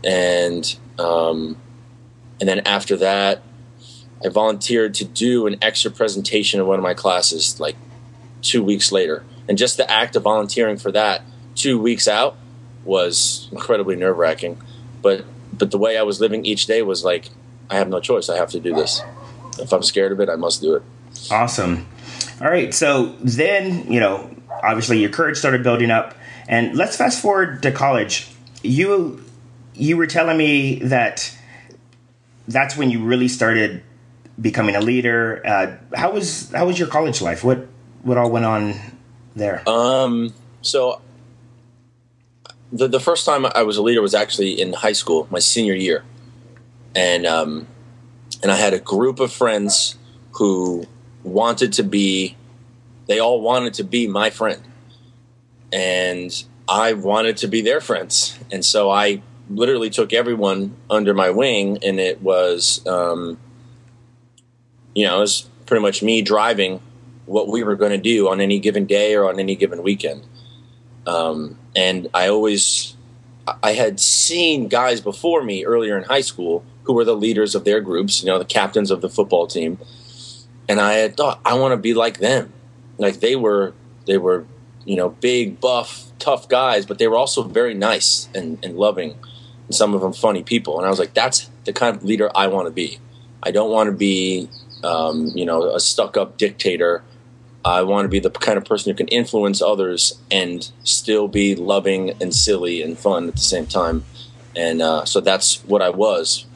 and 0.03 0.77
um, 0.99 1.57
and 2.41 2.49
then 2.49 2.61
after 2.67 2.97
that, 2.97 3.43
I 4.25 4.29
volunteered 4.31 4.95
to 4.95 5.05
do 5.05 5.47
an 5.47 5.57
extra 5.63 5.93
presentation 5.93 6.59
in 6.59 6.67
one 6.67 6.81
of 6.81 6.83
my 6.83 6.95
classes 6.95 7.61
like 7.61 7.77
two 8.43 8.65
weeks 8.65 8.91
later, 8.91 9.23
and 9.49 9.57
just 9.57 9.77
the 9.77 9.89
act 9.89 10.17
of 10.17 10.25
volunteering 10.25 10.79
for 10.79 10.91
that 10.91 11.23
two 11.55 11.79
weeks 11.79 12.09
out 12.09 12.37
was 12.85 13.49
incredibly 13.53 13.95
nerve 13.95 14.19
wracking, 14.19 14.61
but 15.03 15.25
but 15.53 15.71
the 15.71 15.79
way 15.79 15.97
I 15.97 16.03
was 16.03 16.21
living 16.21 16.45
each 16.45 16.67
day 16.67 16.83
was 16.83 17.05
like, 17.05 17.31
I 17.71 17.77
have 17.77 17.89
no 17.89 18.01
choice. 18.01 18.29
I 18.29 18.37
have 18.37 18.51
to 18.51 18.61
do 18.61 18.75
this 18.75 19.01
if 19.61 19.73
I'm 19.73 19.83
scared 19.83 20.13
of 20.13 20.21
it, 20.21 20.29
I 20.29 20.37
must 20.37 20.61
do 20.61 20.75
it. 20.75 20.83
Awesome. 21.31 21.87
All 22.41 22.49
right. 22.49 22.73
So 22.73 23.15
then, 23.21 23.91
you 23.93 24.01
know, 24.01 24.31
obviously 24.63 25.01
your 25.01 25.11
courage 25.11 25.37
started 25.37 25.63
building 25.63 25.91
up, 25.91 26.15
and 26.49 26.77
let's 26.77 26.97
fast 26.97 27.21
forward 27.21 27.63
to 27.63 27.73
college. 27.73 28.29
You 28.63 29.25
you 29.75 29.97
were 29.97 30.07
telling 30.07 30.37
me 30.37 30.81
that 30.81 31.35
that's 32.47 32.77
when 32.77 32.91
you 32.91 33.05
really 33.05 33.29
started 33.29 33.83
becoming 34.41 34.75
a 34.77 34.81
leader. 34.81 35.43
Uh, 35.45 35.77
how 35.97 36.13
was 36.13 36.51
how 36.53 36.67
was 36.67 36.79
your 36.79 36.89
college 36.89 37.21
life? 37.21 37.45
What 37.45 37.67
what 38.03 38.19
all 38.19 38.31
went 38.31 38.45
on 38.45 38.75
there? 39.35 39.69
Um. 39.69 40.35
So 40.63 41.01
the 42.73 42.89
the 42.89 43.01
first 43.01 43.25
time 43.25 43.47
I 43.47 43.63
was 43.63 43.77
a 43.77 43.83
leader 43.83 44.03
was 44.03 44.15
actually 44.15 44.61
in 44.61 44.73
high 44.73 44.93
school, 44.93 45.27
my 45.31 45.39
senior 45.39 45.75
year, 45.75 46.05
and 46.95 47.27
um, 47.27 47.67
and 48.43 48.53
I 48.53 48.57
had 48.57 48.75
a 48.75 48.81
group 48.81 49.21
of 49.21 49.33
friends 49.33 49.97
who 50.33 50.87
wanted 51.23 51.73
to 51.75 51.83
be, 51.83 52.37
they 53.09 53.19
all 53.19 53.41
wanted 53.41 53.75
to 53.75 53.85
be 53.85 54.07
my 54.07 54.31
friend. 54.31 54.63
And 55.73 56.31
I 56.69 56.93
wanted 56.93 57.39
to 57.39 57.49
be 57.49 57.63
their 57.63 57.81
friends. 57.81 58.39
And 58.53 58.65
so 58.65 58.91
I 58.91 59.23
literally 59.51 59.91
took 59.91 60.13
everyone 60.13 60.77
under 60.91 61.15
my 61.15 61.31
wing, 61.31 61.79
and 61.83 61.99
it 61.99 62.23
was, 62.23 62.87
um, 62.87 63.39
you 64.95 65.07
know, 65.07 65.17
it 65.17 65.21
was 65.21 65.49
pretty 65.67 65.83
much 65.83 66.03
me 66.03 66.23
driving 66.23 66.81
what 67.27 67.49
we 67.49 67.63
were 67.63 67.77
going 67.77 67.93
to 67.93 67.99
do 67.99 68.29
on 68.29 68.41
any 68.41 68.59
given 68.59 68.87
day 68.87 69.15
or 69.15 69.29
on 69.29 69.39
any 69.39 69.55
given 69.55 69.83
weekend. 69.83 70.25
Um, 71.07 71.59
and 71.75 72.09
I 72.13 72.29
always, 72.29 72.97
I 73.63 73.73
had 73.73 74.01
seen 74.01 74.69
guys 74.69 75.01
before 75.01 75.43
me 75.43 75.65
earlier 75.65 75.97
in 75.97 76.05
high 76.05 76.21
school 76.21 76.65
who 76.85 76.95
were 76.95 77.05
the 77.05 77.17
leaders 77.17 77.55
of 77.55 77.65
their 77.65 77.81
groups, 77.81 78.23
you 78.23 78.27
know, 78.27 78.39
the 78.39 78.45
captains 78.45 78.91
of 78.91 79.01
the 79.01 79.09
football 79.09 79.47
team. 79.47 79.79
And 80.69 80.81
I 80.81 80.95
had 80.95 81.17
thought 81.17 81.41
I 81.45 81.55
want 81.55 81.73
to 81.73 81.77
be 81.77 81.95
like 81.95 82.19
them. 82.19 82.53
Like 82.99 83.21
they 83.21 83.37
were 83.37 83.75
they 84.07 84.19
were, 84.19 84.45
you 84.85 84.97
know, 84.97 85.11
big, 85.11 85.61
buff, 85.61 86.11
tough 86.19 86.49
guys, 86.49 86.87
but 86.87 86.99
they 86.99 87.09
were 87.09 87.17
also 87.17 87.43
very 87.43 87.75
nice 87.75 88.29
and, 88.35 88.59
and 88.65 88.77
loving 88.77 89.17
and 89.67 89.75
some 89.75 89.95
of 89.95 90.01
them 90.01 90.13
funny 90.13 90.43
people. 90.43 90.79
And 90.79 90.87
I 90.87 90.91
was 90.91 90.99
like, 90.99 91.15
that's 91.15 91.51
the 91.65 91.73
kind 91.73 91.97
of 91.97 92.05
leader 92.05 92.31
I 92.35 92.47
want 92.49 92.67
to 92.67 92.73
be. 92.73 92.99
I 93.43 93.51
don't 93.51 93.71
want 93.71 93.89
to 93.89 93.97
be 93.97 94.49
um, 94.83 95.31
you 95.35 95.45
know, 95.45 95.75
a 95.75 95.81
stuck 95.81 96.17
up 96.17 96.37
dictator. 96.37 97.03
I 97.65 97.83
want 97.83 98.05
to 98.05 98.09
be 98.09 98.21
the 98.21 98.31
kind 98.31 98.57
of 98.57 98.65
person 98.65 98.91
who 98.91 98.97
can 98.97 99.09
influence 99.09 99.61
others 99.61 100.19
and 100.31 100.71
still 100.85 101.29
be 101.29 101.55
loving 101.55 102.11
and 102.21 102.35
silly 102.35 102.83
and 102.83 102.99
fun 102.99 103.29
at 103.29 103.35
the 103.35 103.41
same 103.41 103.67
time. 103.67 104.05
And 104.57 104.81
uh, 104.81 105.05
so 105.05 105.21
that's 105.21 105.65
what 105.65 105.83
I 105.83 105.91
was 105.91 106.47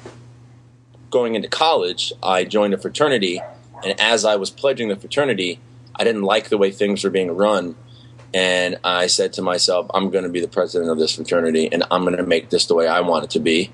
going 1.12 1.36
into 1.36 1.46
college, 1.46 2.12
I 2.22 2.42
joined 2.44 2.74
a 2.74 2.78
fraternity, 2.78 3.40
and 3.84 4.00
as 4.00 4.24
I 4.24 4.34
was 4.34 4.50
pledging 4.50 4.88
the 4.88 4.96
fraternity, 4.96 5.60
I 5.96 6.04
didn't 6.04 6.22
like 6.22 6.48
the 6.48 6.58
way 6.58 6.70
things 6.70 7.04
were 7.04 7.10
being 7.10 7.30
run. 7.30 7.76
And 8.34 8.78
I 8.82 9.08
said 9.08 9.34
to 9.34 9.42
myself, 9.42 9.86
I'm 9.92 10.10
going 10.10 10.24
to 10.24 10.30
be 10.30 10.40
the 10.40 10.48
president 10.48 10.90
of 10.90 10.98
this 10.98 11.16
fraternity 11.16 11.68
and 11.70 11.84
I'm 11.90 12.04
going 12.04 12.16
to 12.16 12.22
make 12.22 12.50
this 12.50 12.66
the 12.66 12.74
way 12.74 12.88
I 12.88 13.00
want 13.00 13.24
it 13.24 13.30
to 13.30 13.40
be. 13.40 13.70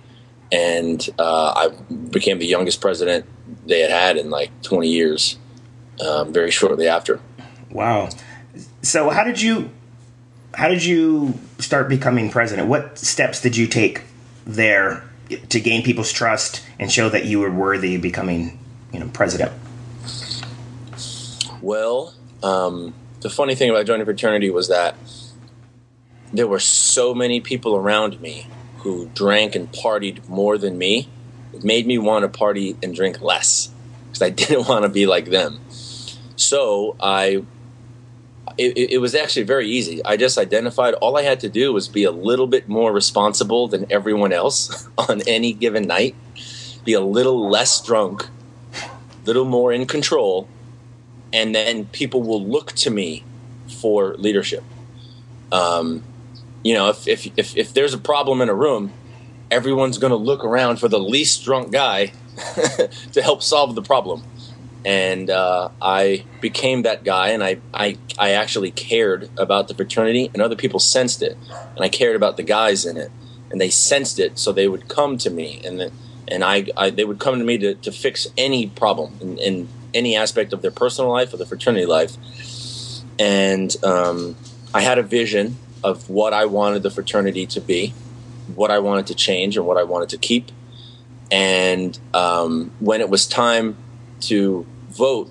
And 0.51 1.07
uh, 1.19 1.53
I 1.55 1.69
became 1.93 2.39
the 2.39 2.47
youngest 2.47 2.81
president 2.81 3.27
they 3.67 3.81
had 3.81 3.91
had 3.91 4.17
in 4.17 4.31
like 4.31 4.51
20 4.63 4.89
years, 4.89 5.39
um, 6.05 6.33
very 6.33 6.51
shortly 6.51 6.89
after. 6.89 7.21
Wow. 7.71 8.09
So 8.83 9.11
how 9.11 9.25
did 9.25 9.41
you 9.41 9.71
how 10.55 10.69
did 10.69 10.85
you 10.85 11.35
start 11.59 11.89
becoming 11.89 12.31
president? 12.31 12.69
What 12.69 12.99
steps 12.99 13.41
did 13.41 13.57
you 13.57 13.67
take 13.67 14.03
there 14.47 15.05
to 15.51 15.61
gain 15.61 15.83
people's 15.83 16.11
trust 16.11 16.65
and 16.79 16.91
show 16.91 17.09
that 17.11 17.27
you 17.27 17.39
were 17.39 17.51
worthy 17.51 17.95
of 17.97 18.03
becoming, 18.03 18.59
you 18.93 18.99
know, 18.99 19.09
president? 19.13 19.53
Well, 21.61 22.15
um, 22.43 22.95
the 23.21 23.31
funny 23.31 23.55
thing 23.55 23.71
about 23.71 23.87
joining 23.87 24.05
fraternity 24.05 24.51
was 24.51 24.69
that 24.69 24.95
there 26.33 26.47
were 26.47 26.61
so 26.61 27.15
many 27.15 27.41
people 27.41 27.75
around 27.75 28.21
me 28.21 28.47
who 28.79 29.07
drank 29.15 29.55
and 29.57 29.71
partied 29.73 30.29
more 30.29 30.57
than 30.57 30.79
me. 30.79 31.09
It 31.53 31.65
made 31.65 31.87
me 31.87 31.99
want 31.99 32.23
to 32.23 32.29
party 32.29 32.77
and 32.83 32.95
drink 32.95 33.21
less 33.21 33.71
because 34.07 34.23
I 34.23 34.31
didn't 34.47 34.69
want 34.69 34.85
to 34.85 34.89
be 34.89 35.07
like 35.07 35.27
them. 35.27 35.61
So 36.37 36.97
I, 37.01 37.45
it, 38.57 38.93
it, 38.93 39.01
was 39.01 39.15
actually 39.15 39.43
very 39.43 39.69
easy. 39.69 40.05
I 40.05 40.17
just 40.17 40.39
identified 40.39 40.95
all 40.95 41.17
I 41.17 41.23
had 41.23 41.41
to 41.41 41.49
do 41.49 41.73
was 41.73 41.89
be 41.89 42.05
a 42.05 42.13
little 42.13 42.47
bit 42.47 42.69
more 42.69 42.93
responsible 42.93 43.67
than 43.67 43.91
everyone 43.91 44.33
else 44.33 44.89
on 44.99 45.23
any 45.27 45.53
given 45.53 45.89
night, 45.89 46.15
be 46.85 46.93
a 46.93 47.01
little 47.01 47.49
less 47.49 47.85
drunk, 47.85 48.29
a 48.75 49.27
little 49.27 49.45
more 49.45 49.73
in 49.73 49.87
control, 49.87 50.49
and 51.33 51.55
then 51.55 51.87
people 51.87 52.23
will 52.23 52.45
look 52.45 52.73
to 52.73 52.91
me 52.91 53.25
for 53.69 54.15
leadership. 54.17 54.65
Um, 55.53 56.03
you 56.63 56.75
know, 56.75 56.89
if, 56.89 57.07
if, 57.07 57.27
if, 57.37 57.57
if 57.57 57.75
there's 57.75 57.95
a 57.95 57.99
problem 57.99 58.41
in 58.41 58.49
a 58.49 58.55
room, 58.55 58.93
everyone's 59.51 59.99
going 59.99 60.11
to 60.11 60.17
look 60.17 60.45
around 60.45 60.79
for 60.79 60.89
the 60.89 60.99
least 60.99 61.45
drunk 61.45 61.73
guy 61.73 62.13
to 63.13 63.23
help 63.23 63.43
solve 63.43 63.75
the 63.75 63.83
problem. 63.83 64.23
And 64.85 65.29
uh, 65.29 65.71
I 65.83 66.25
became 66.41 66.83
that 66.83 67.05
guy, 67.05 67.31
and 67.31 67.43
I, 67.43 67.59
I, 67.75 67.99
I 68.19 68.31
actually 68.31 68.71
cared 68.71 69.29
about 69.37 69.69
the 69.69 69.75
fraternity, 69.75 70.31
and 70.33 70.41
other 70.41 70.57
people 70.57 70.79
sensed 70.79 71.23
it. 71.23 71.37
And 71.75 71.85
I 71.85 71.89
cared 71.89 72.17
about 72.17 72.37
the 72.37 72.43
guys 72.43 72.87
in 72.87 72.97
it, 72.97 73.11
and 73.51 73.61
they 73.61 73.71
sensed 73.71 74.19
it, 74.19 74.39
so 74.39 74.53
they 74.53 74.69
would 74.69 74.89
come 74.89 75.19
to 75.19 75.31
me, 75.31 75.61
and, 75.65 75.81
the, 75.81 75.93
and 76.29 76.45
I, 76.45 76.67
I, 76.77 76.91
they 76.91 77.05
would 77.05 77.19
come 77.19 77.39
to 77.39 77.45
me 77.45 77.59
to, 77.59 77.75
to 77.75 77.93
fix 77.93 78.29
any 78.37 78.69
problem. 78.69 79.15
And, 79.21 79.39
and 79.41 79.69
any 79.99 80.17
aspect 80.17 80.53
of 80.53 80.63
their 80.63 80.71
personal 80.71 81.11
life 81.11 81.35
or 81.35 81.37
their 81.37 81.47
fraternity 81.47 81.87
life. 81.87 82.17
And 83.19 83.75
um, 83.85 84.37
I 84.73 84.81
had 84.81 84.99
a 84.99 85.03
vision 85.03 85.57
of 85.83 86.09
what 86.09 86.33
I 86.33 86.45
wanted 86.47 86.83
the 86.83 86.91
fraternity 86.91 87.47
to 87.47 87.61
be, 87.61 87.93
what 88.55 88.71
I 88.71 88.79
wanted 88.79 89.07
to 89.09 89.15
change, 89.15 89.57
and 89.57 89.67
what 89.67 89.77
I 89.77 89.83
wanted 89.83 90.09
to 90.11 90.19
keep. 90.19 90.51
And 91.31 91.99
um, 92.15 92.71
when 92.81 93.01
it 93.01 93.11
was 93.11 93.27
time 93.27 93.77
to 94.23 94.67
vote 94.91 95.31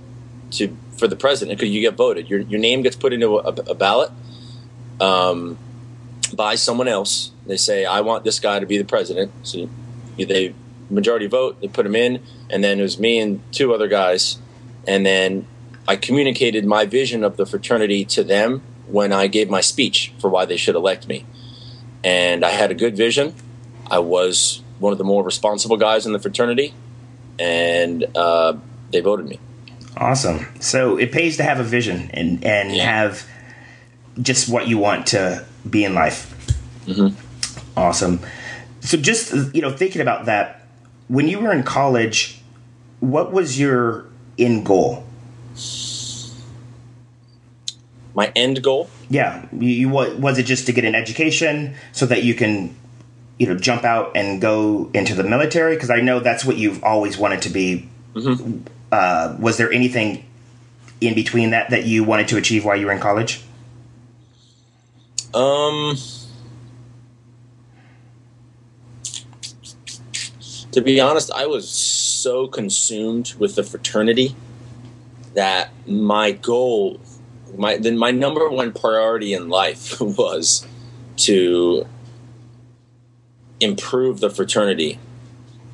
to 0.51 0.75
for 0.97 1.07
the 1.07 1.15
president, 1.15 1.57
because 1.57 1.73
you 1.73 1.81
get 1.81 1.95
voted, 1.95 2.29
your 2.29 2.41
your 2.41 2.59
name 2.59 2.81
gets 2.81 2.95
put 2.95 3.13
into 3.13 3.37
a, 3.37 3.53
a 3.71 3.75
ballot 3.75 4.11
um, 4.99 5.57
by 6.33 6.55
someone 6.55 6.87
else. 6.87 7.31
They 7.45 7.57
say, 7.57 7.85
"I 7.85 8.01
want 8.01 8.23
this 8.23 8.39
guy 8.39 8.59
to 8.59 8.65
be 8.65 8.77
the 8.77 8.85
president." 8.85 9.31
So 9.43 9.69
they 10.17 10.53
majority 10.89 11.27
vote, 11.27 11.59
they 11.61 11.67
put 11.67 11.85
him 11.85 11.95
in, 11.95 12.21
and 12.49 12.63
then 12.63 12.79
it 12.79 12.81
was 12.81 12.99
me 12.99 13.19
and 13.19 13.41
two 13.51 13.73
other 13.73 13.87
guys 13.87 14.37
and 14.87 15.05
then 15.05 15.45
I 15.87 15.95
communicated 15.95 16.65
my 16.65 16.85
vision 16.85 17.23
of 17.23 17.37
the 17.37 17.45
fraternity 17.45 18.05
to 18.05 18.23
them 18.23 18.61
when 18.87 19.11
I 19.11 19.27
gave 19.27 19.49
my 19.49 19.61
speech 19.61 20.13
for 20.19 20.29
why 20.29 20.45
they 20.45 20.57
should 20.57 20.75
elect 20.75 21.07
me. 21.07 21.25
And 22.03 22.45
I 22.45 22.49
had 22.49 22.71
a 22.71 22.73
good 22.73 22.95
vision. 22.95 23.35
I 23.89 23.99
was 23.99 24.61
one 24.79 24.91
of 24.91 24.97
the 24.97 25.03
more 25.03 25.23
responsible 25.23 25.77
guys 25.77 26.05
in 26.05 26.13
the 26.13 26.19
fraternity, 26.19 26.73
and 27.39 28.05
uh, 28.15 28.53
they 28.91 29.01
voted 29.01 29.27
me. 29.27 29.39
Awesome. 29.95 30.47
So 30.59 30.97
it 30.97 31.11
pays 31.11 31.37
to 31.37 31.43
have 31.43 31.59
a 31.59 31.63
vision 31.63 32.09
and 32.13 32.43
and 32.43 32.75
yeah. 32.75 32.83
have 32.83 33.27
just 34.21 34.49
what 34.49 34.67
you 34.67 34.77
want 34.77 35.07
to 35.07 35.45
be 35.69 35.83
in 35.83 35.93
life. 35.95 36.33
Mm-hmm. 36.85 37.79
Awesome. 37.79 38.19
So 38.81 38.97
just 38.97 39.33
you 39.55 39.61
know, 39.61 39.71
thinking 39.71 40.01
about 40.01 40.25
that, 40.25 40.67
when 41.07 41.27
you 41.27 41.39
were 41.39 41.51
in 41.51 41.63
college, 41.63 42.41
what 42.99 43.31
was 43.31 43.59
your 43.59 44.07
end 44.37 44.65
goal? 44.65 45.03
My 48.13 48.31
end 48.35 48.63
goal? 48.63 48.89
Yeah, 49.09 49.45
you, 49.51 49.69
you 49.69 49.89
was 49.89 50.39
it 50.39 50.43
just 50.43 50.65
to 50.65 50.73
get 50.73 50.85
an 50.85 50.95
education 50.95 51.75
so 51.91 52.05
that 52.07 52.23
you 52.23 52.33
can 52.33 52.75
you 53.37 53.47
know 53.47 53.55
jump 53.55 53.83
out 53.83 54.11
and 54.15 54.41
go 54.41 54.89
into 54.93 55.13
the 55.13 55.23
military 55.23 55.75
because 55.75 55.89
I 55.89 56.01
know 56.01 56.19
that's 56.19 56.43
what 56.43 56.57
you've 56.57 56.83
always 56.83 57.17
wanted 57.17 57.43
to 57.43 57.49
be. 57.49 57.89
Mm-hmm. 58.15 58.61
Uh, 58.91 59.35
was 59.39 59.57
there 59.57 59.71
anything 59.71 60.25
in 61.01 61.13
between 61.13 61.51
that 61.51 61.69
that 61.69 61.85
you 61.85 62.03
wanted 62.03 62.27
to 62.29 62.37
achieve 62.37 62.65
while 62.65 62.75
you 62.75 62.87
were 62.87 62.91
in 62.91 62.99
college? 62.99 63.43
Um, 65.33 65.95
to 70.77 70.83
be 70.83 70.99
honest, 70.99 71.31
I 71.31 71.47
was 71.47 71.67
so 71.67 72.47
consumed 72.47 73.33
with 73.39 73.55
the 73.55 73.63
fraternity 73.63 74.35
that 75.33 75.71
my 75.87 76.33
goal, 76.33 76.99
my 77.57 77.77
then 77.77 77.97
my 77.97 78.11
number 78.11 78.47
one 78.47 78.71
priority 78.73 79.33
in 79.33 79.49
life 79.49 79.99
was 79.99 80.67
to 81.25 81.87
improve 83.59 84.19
the 84.19 84.29
fraternity, 84.29 84.99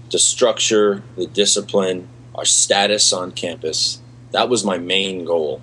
the 0.10 0.20
structure, 0.20 1.04
the 1.18 1.28
discipline, 1.28 2.08
our 2.34 2.46
status 2.46 3.12
on 3.12 3.34
campus. 3.34 4.00
That 4.32 4.48
was 4.48 4.64
my 4.64 4.78
main 4.78 5.26
goal, 5.26 5.62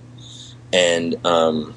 and 0.71 1.17
um, 1.25 1.75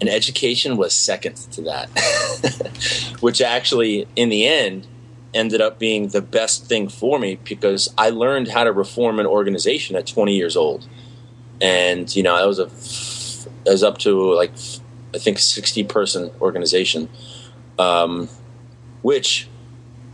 and 0.00 0.08
education 0.08 0.76
was 0.76 0.94
second 0.94 1.36
to 1.52 1.62
that, 1.62 3.16
which 3.20 3.40
actually, 3.40 4.08
in 4.16 4.30
the 4.30 4.48
end, 4.48 4.88
ended 5.32 5.60
up 5.60 5.78
being 5.78 6.08
the 6.08 6.22
best 6.22 6.66
thing 6.66 6.88
for 6.88 7.18
me 7.18 7.38
because 7.44 7.92
I 7.96 8.10
learned 8.10 8.48
how 8.48 8.64
to 8.64 8.72
reform 8.72 9.20
an 9.20 9.26
organization 9.26 9.96
at 9.96 10.06
20 10.06 10.34
years 10.34 10.56
old, 10.56 10.88
and 11.60 12.14
you 12.14 12.22
know 12.22 12.34
I 12.34 12.46
was 12.46 12.58
a 12.58 12.68
I 13.68 13.72
was 13.72 13.82
up 13.82 13.98
to 13.98 14.34
like 14.34 14.52
I 15.14 15.18
think 15.18 15.38
60 15.38 15.84
person 15.84 16.30
organization, 16.40 17.08
um, 17.78 18.28
which 19.02 19.48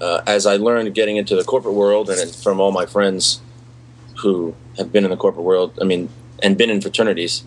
uh, 0.00 0.23
as 0.26 0.46
I 0.46 0.56
learned 0.56 0.94
getting 0.94 1.16
into 1.16 1.37
the 1.37 1.44
corporate 1.44 1.75
world 1.75 2.11
and 2.11 2.35
from 2.35 2.61
all 2.61 2.73
my 2.73 2.87
friends 2.87 3.40
who 4.18 4.54
have 4.78 4.92
been 4.92 5.04
in 5.04 5.11
the 5.11 5.16
corporate 5.16 5.44
world, 5.44 5.78
I 5.80 5.85
mean, 5.85 6.08
and 6.42 6.56
been 6.56 6.70
in 6.70 6.80
fraternities, 6.80 7.44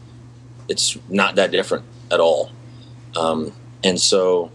it's 0.68 0.98
not 1.10 1.36
that 1.36 1.52
different 1.52 1.86
at 2.12 2.20
all. 2.20 2.52
Um, 3.16 3.54
and 3.84 4.00
so 4.00 4.52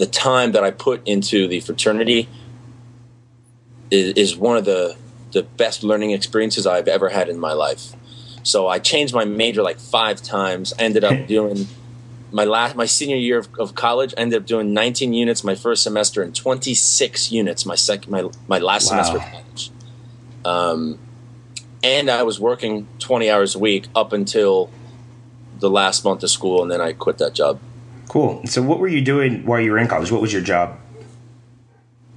the 0.00 0.06
time 0.06 0.52
that 0.52 0.64
I 0.64 0.70
put 0.70 1.06
into 1.06 1.46
the 1.46 1.60
fraternity 1.60 2.26
is, 3.90 4.14
is 4.14 4.36
one 4.36 4.56
of 4.56 4.64
the 4.64 4.96
the 5.32 5.42
best 5.42 5.84
learning 5.84 6.10
experiences 6.12 6.66
I've 6.66 6.88
ever 6.88 7.10
had 7.10 7.28
in 7.28 7.38
my 7.38 7.52
life. 7.52 7.92
So 8.42 8.66
I 8.66 8.78
changed 8.78 9.14
my 9.14 9.26
major 9.26 9.62
like 9.62 9.78
five 9.78 10.22
times. 10.22 10.72
I 10.78 10.84
ended 10.84 11.04
up 11.04 11.26
doing 11.28 11.68
my 12.32 12.44
last 12.44 12.76
my 12.76 12.86
senior 12.86 13.16
year 13.16 13.38
of, 13.38 13.48
of, 13.58 13.74
college. 13.74 14.14
I 14.16 14.22
ended 14.22 14.40
up 14.40 14.46
doing 14.46 14.72
19 14.72 15.12
units 15.12 15.44
my 15.44 15.54
first 15.54 15.82
semester 15.82 16.22
and 16.22 16.34
26 16.34 17.30
units 17.30 17.66
my 17.66 17.74
second 17.74 18.10
my 18.10 18.24
my 18.48 18.58
last 18.58 18.90
wow. 18.90 19.02
semester 19.02 19.18
of 19.18 19.30
college. 19.30 19.70
Um, 20.46 20.98
and 21.84 22.08
I 22.10 22.22
was 22.22 22.40
working 22.40 22.88
20 23.00 23.28
hours 23.28 23.54
a 23.54 23.58
week 23.58 23.86
up 23.94 24.14
until 24.14 24.70
the 25.58 25.68
last 25.68 26.06
month 26.06 26.22
of 26.22 26.30
school, 26.30 26.62
and 26.62 26.70
then 26.70 26.80
I 26.80 26.94
quit 26.94 27.18
that 27.18 27.34
job. 27.34 27.60
Cool. 28.10 28.44
So, 28.44 28.60
what 28.60 28.80
were 28.80 28.88
you 28.88 29.02
doing 29.02 29.46
while 29.46 29.60
you 29.60 29.70
were 29.70 29.78
in 29.78 29.86
college? 29.86 30.10
What 30.10 30.20
was 30.20 30.32
your 30.32 30.42
job? 30.42 30.76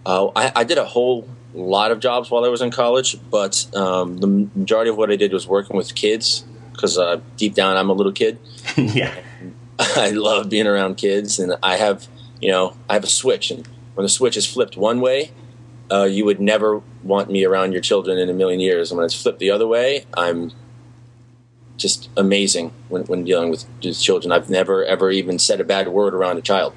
Uh, 0.07 0.29
I, 0.35 0.51
I, 0.55 0.63
did 0.63 0.79
a 0.79 0.85
whole 0.85 1.29
lot 1.53 1.91
of 1.91 1.99
jobs 1.99 2.31
while 2.31 2.43
I 2.43 2.47
was 2.47 2.63
in 2.63 2.71
college, 2.71 3.15
but 3.29 3.67
um, 3.75 4.17
the 4.17 4.25
majority 4.25 4.89
of 4.89 4.97
what 4.97 5.11
I 5.11 5.17
did 5.17 5.31
was 5.31 5.47
working 5.47 5.77
with 5.77 5.93
kids 5.93 6.45
because 6.71 6.97
uh, 6.97 7.21
deep 7.37 7.53
down 7.53 7.77
I'm 7.77 7.91
a 7.91 7.93
little 7.93 8.11
kid. 8.11 8.39
yeah. 8.75 9.13
I 9.77 10.09
love 10.09 10.49
being 10.49 10.65
around 10.65 10.95
kids, 10.95 11.37
and 11.37 11.57
I 11.61 11.77
have, 11.77 12.07
you 12.41 12.49
know, 12.49 12.75
I 12.89 12.95
have 12.95 13.03
a 13.03 13.07
switch, 13.07 13.51
and 13.51 13.67
when 13.93 14.03
the 14.03 14.09
switch 14.09 14.35
is 14.35 14.51
flipped 14.51 14.75
one 14.75 14.99
way, 14.99 15.29
uh, 15.91 16.05
you 16.05 16.25
would 16.25 16.41
never 16.41 16.81
want 17.03 17.29
me 17.29 17.45
around 17.45 17.71
your 17.71 17.81
children 17.81 18.17
in 18.17 18.31
a 18.31 18.33
million 18.33 18.59
years. 18.59 18.89
And 18.89 18.97
when 18.97 19.05
it's 19.05 19.21
flipped 19.21 19.37
the 19.37 19.51
other 19.51 19.67
way, 19.67 20.07
I'm 20.17 20.53
just 21.77 22.09
amazing 22.15 22.71
when, 22.89 23.03
when 23.03 23.23
dealing 23.23 23.49
with 23.49 23.65
children. 23.99 24.31
I've 24.31 24.49
never 24.49 24.83
ever 24.85 25.11
even 25.11 25.39
said 25.39 25.59
a 25.59 25.63
bad 25.63 25.87
word 25.87 26.13
around 26.13 26.37
a 26.37 26.41
child, 26.41 26.73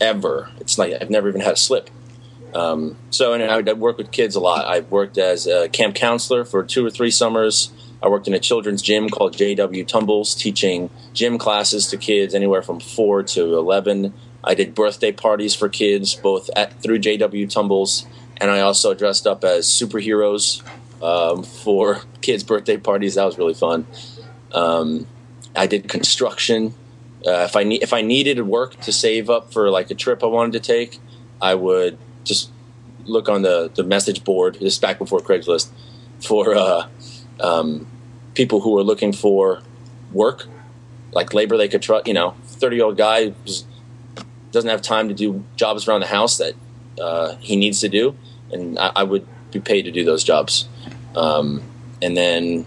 ever. 0.00 0.50
It's 0.60 0.78
like 0.78 0.94
I've 1.00 1.10
never 1.10 1.28
even 1.28 1.40
had 1.40 1.54
a 1.54 1.56
slip. 1.56 1.90
Um, 2.54 2.96
so, 3.10 3.34
and 3.34 3.42
I, 3.42 3.70
I 3.70 3.74
work 3.74 3.98
with 3.98 4.10
kids 4.10 4.34
a 4.34 4.40
lot. 4.40 4.66
I've 4.66 4.90
worked 4.90 5.18
as 5.18 5.46
a 5.46 5.68
camp 5.68 5.94
counselor 5.94 6.44
for 6.44 6.64
two 6.64 6.84
or 6.86 6.90
three 6.90 7.10
summers. 7.10 7.70
I 8.02 8.08
worked 8.08 8.28
in 8.28 8.34
a 8.34 8.38
children's 8.38 8.82
gym 8.82 9.08
called 9.08 9.36
JW 9.36 9.86
Tumbles, 9.86 10.34
teaching 10.34 10.90
gym 11.12 11.38
classes 11.38 11.88
to 11.88 11.96
kids 11.96 12.34
anywhere 12.34 12.62
from 12.62 12.80
four 12.80 13.22
to 13.24 13.56
eleven. 13.56 14.14
I 14.44 14.54
did 14.54 14.74
birthday 14.74 15.12
parties 15.12 15.54
for 15.54 15.68
kids, 15.68 16.14
both 16.14 16.48
at 16.54 16.80
through 16.82 17.00
JW 17.00 17.50
Tumbles, 17.50 18.06
and 18.38 18.50
I 18.50 18.60
also 18.60 18.94
dressed 18.94 19.26
up 19.26 19.44
as 19.44 19.66
superheroes 19.66 20.62
um, 21.02 21.42
for 21.42 22.02
kids' 22.20 22.44
birthday 22.44 22.76
parties. 22.76 23.16
That 23.16 23.24
was 23.24 23.38
really 23.38 23.54
fun. 23.54 23.86
Um, 24.52 25.06
I 25.54 25.66
did 25.66 25.88
construction. 25.88 26.74
Uh, 27.26 27.44
if 27.44 27.56
I 27.56 27.64
need 27.64 27.82
if 27.82 27.92
I 27.92 28.02
needed 28.02 28.40
work 28.46 28.78
to 28.82 28.92
save 28.92 29.30
up 29.30 29.52
for 29.52 29.70
like 29.70 29.90
a 29.90 29.94
trip 29.94 30.22
I 30.22 30.26
wanted 30.26 30.52
to 30.52 30.60
take, 30.60 31.00
I 31.40 31.54
would 31.54 31.98
just 32.24 32.50
look 33.04 33.28
on 33.28 33.42
the 33.42 33.70
the 33.74 33.82
message 33.82 34.24
board. 34.24 34.58
This 34.60 34.78
back 34.78 34.98
before 34.98 35.20
Craigslist 35.20 35.70
for 36.20 36.54
uh, 36.54 36.88
um, 37.40 37.86
people 38.34 38.60
who 38.60 38.72
were 38.72 38.82
looking 38.82 39.12
for 39.12 39.62
work, 40.12 40.46
like 41.12 41.34
labor 41.34 41.56
they 41.56 41.68
could 41.68 41.82
trust. 41.82 42.06
You 42.06 42.14
know, 42.14 42.36
thirty 42.44 42.76
year 42.76 42.84
old 42.84 42.96
guy 42.96 43.34
doesn't 44.52 44.70
have 44.70 44.82
time 44.82 45.08
to 45.08 45.14
do 45.14 45.44
jobs 45.56 45.88
around 45.88 46.00
the 46.00 46.06
house 46.06 46.38
that 46.38 46.54
uh, 47.00 47.36
he 47.36 47.56
needs 47.56 47.80
to 47.80 47.88
do, 47.88 48.16
and 48.52 48.78
I, 48.78 48.92
I, 48.96 49.02
would 49.02 49.26
be 49.50 49.60
paid 49.60 49.82
to 49.82 49.90
do 49.90 50.04
those 50.04 50.24
jobs. 50.24 50.68
Um, 51.14 51.62
and 52.00 52.16
then 52.16 52.66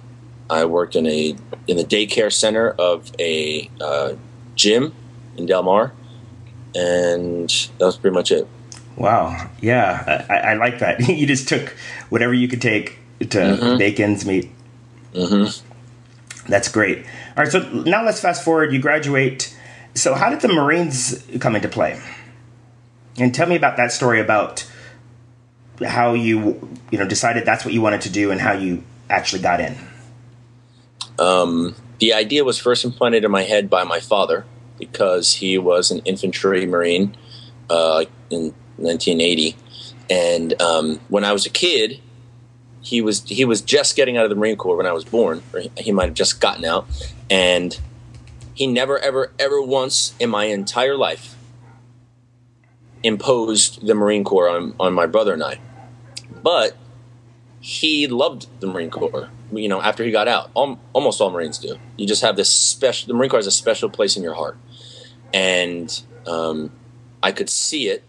I 0.50 0.66
worked 0.66 0.96
in 0.96 1.06
a 1.06 1.36
in 1.68 1.78
the 1.78 1.84
daycare 1.84 2.32
center 2.32 2.72
of 2.72 3.12
a 3.20 3.70
uh, 3.80 4.14
gym 4.56 4.94
in 5.38 5.46
Del 5.46 5.64
Mar, 5.64 5.94
and 6.76 7.50
that 7.78 7.86
was 7.86 7.98
pretty 7.98 8.14
much 8.14 8.32
it. 8.32 8.48
Wow, 8.98 9.50
yeah, 9.62 10.26
I, 10.30 10.52
I 10.52 10.54
like 10.56 10.80
that. 10.80 11.00
you 11.08 11.26
just 11.26 11.48
took 11.48 11.70
whatever 12.10 12.34
you 12.34 12.48
could 12.48 12.62
take 12.62 12.98
to 13.20 13.26
mm-hmm. 13.26 13.78
make 13.78 14.00
ends 14.00 14.26
meet. 14.26 14.52
Mm-hmm. 15.14 16.50
That's 16.50 16.70
great. 16.70 17.06
All 17.38 17.44
right, 17.44 17.52
so 17.52 17.60
now 17.70 18.04
let's 18.04 18.20
fast 18.20 18.44
forward. 18.44 18.74
You 18.74 18.80
graduate. 18.80 19.56
So, 19.96 20.14
how 20.14 20.30
did 20.30 20.42
the 20.42 20.48
Marines 20.50 21.26
come 21.40 21.56
into 21.56 21.70
play? 21.70 22.02
And 23.18 23.34
tell 23.34 23.48
me 23.48 23.56
about 23.56 23.78
that 23.78 23.92
story 23.92 24.20
about 24.20 24.70
how 25.86 26.14
you 26.14 26.70
you 26.92 26.98
know 26.98 27.08
decided 27.08 27.46
that's 27.46 27.64
what 27.64 27.74
you 27.74 27.82
wanted 27.82 28.02
to 28.02 28.10
do 28.10 28.32
and 28.32 28.42
how 28.42 28.54
you 28.54 28.84
actually 29.10 29.42
got 29.42 29.62
in. 29.62 29.78
Um, 31.20 31.76
the 32.00 32.14
idea 32.14 32.44
was 32.44 32.58
first 32.58 32.86
implanted 32.86 33.26
in 33.26 33.32
my 33.32 33.44
head 33.44 33.70
by 33.70 33.84
my 33.84 34.00
father 34.00 34.46
because 34.80 35.34
he 35.34 35.58
was 35.58 35.92
an 35.92 36.00
infantry 36.06 36.66
marine 36.66 37.16
uh, 37.70 38.06
in 38.30 38.54
1980, 38.78 39.58
and 40.10 40.60
um, 40.62 41.00
when 41.10 41.26
I 41.26 41.34
was 41.34 41.46
a 41.46 41.50
kid, 41.50 42.00
he 42.82 43.02
was 43.02 43.24
he 43.26 43.44
was 43.44 43.62
just 43.62 43.96
getting 43.98 44.16
out 44.16 44.24
of 44.24 44.30
the 44.30 44.36
Marine 44.36 44.56
Corps 44.56 44.78
when 44.78 44.86
I 44.86 44.94
was 44.94 45.04
born, 45.04 45.44
or 45.54 45.64
he 45.78 45.92
might 45.92 46.06
have 46.06 46.14
just 46.14 46.40
gotten 46.40 46.64
out, 46.64 46.88
and 47.30 47.78
he 48.54 48.66
never 48.66 48.98
ever 49.00 49.34
ever 49.38 49.62
once 49.62 50.14
in 50.20 50.30
my 50.30 50.46
entire 50.46 50.96
life 50.96 51.36
imposed 53.04 53.86
the 53.86 53.94
Marine 53.94 54.24
Corps 54.24 54.50
on, 54.50 54.74
on 54.80 54.94
my 54.94 55.06
brother 55.06 55.34
and 55.34 55.44
I, 55.44 55.60
but 56.42 56.78
he 57.60 58.08
loved 58.08 58.48
the 58.62 58.68
Marine 58.68 58.90
Corps. 58.90 59.30
You 59.52 59.68
know, 59.68 59.82
after 59.82 60.04
he 60.04 60.12
got 60.12 60.28
out, 60.28 60.52
all, 60.54 60.80
almost 60.94 61.22
all 61.22 61.32
Marines 61.32 61.58
do. 61.58 61.78
You 61.98 62.08
just 62.08 62.22
have 62.22 62.36
this 62.36 62.52
special. 62.52 63.08
The 63.08 63.14
Marine 63.14 63.30
Corps 63.30 63.40
has 63.40 63.48
a 63.48 63.52
special 63.52 63.90
place 63.90 64.16
in 64.16 64.24
your 64.24 64.36
heart, 64.36 64.58
and 65.34 66.02
um, 66.28 66.72
I 67.24 67.32
could 67.32 67.50
see 67.50 67.88
it. 67.88 68.04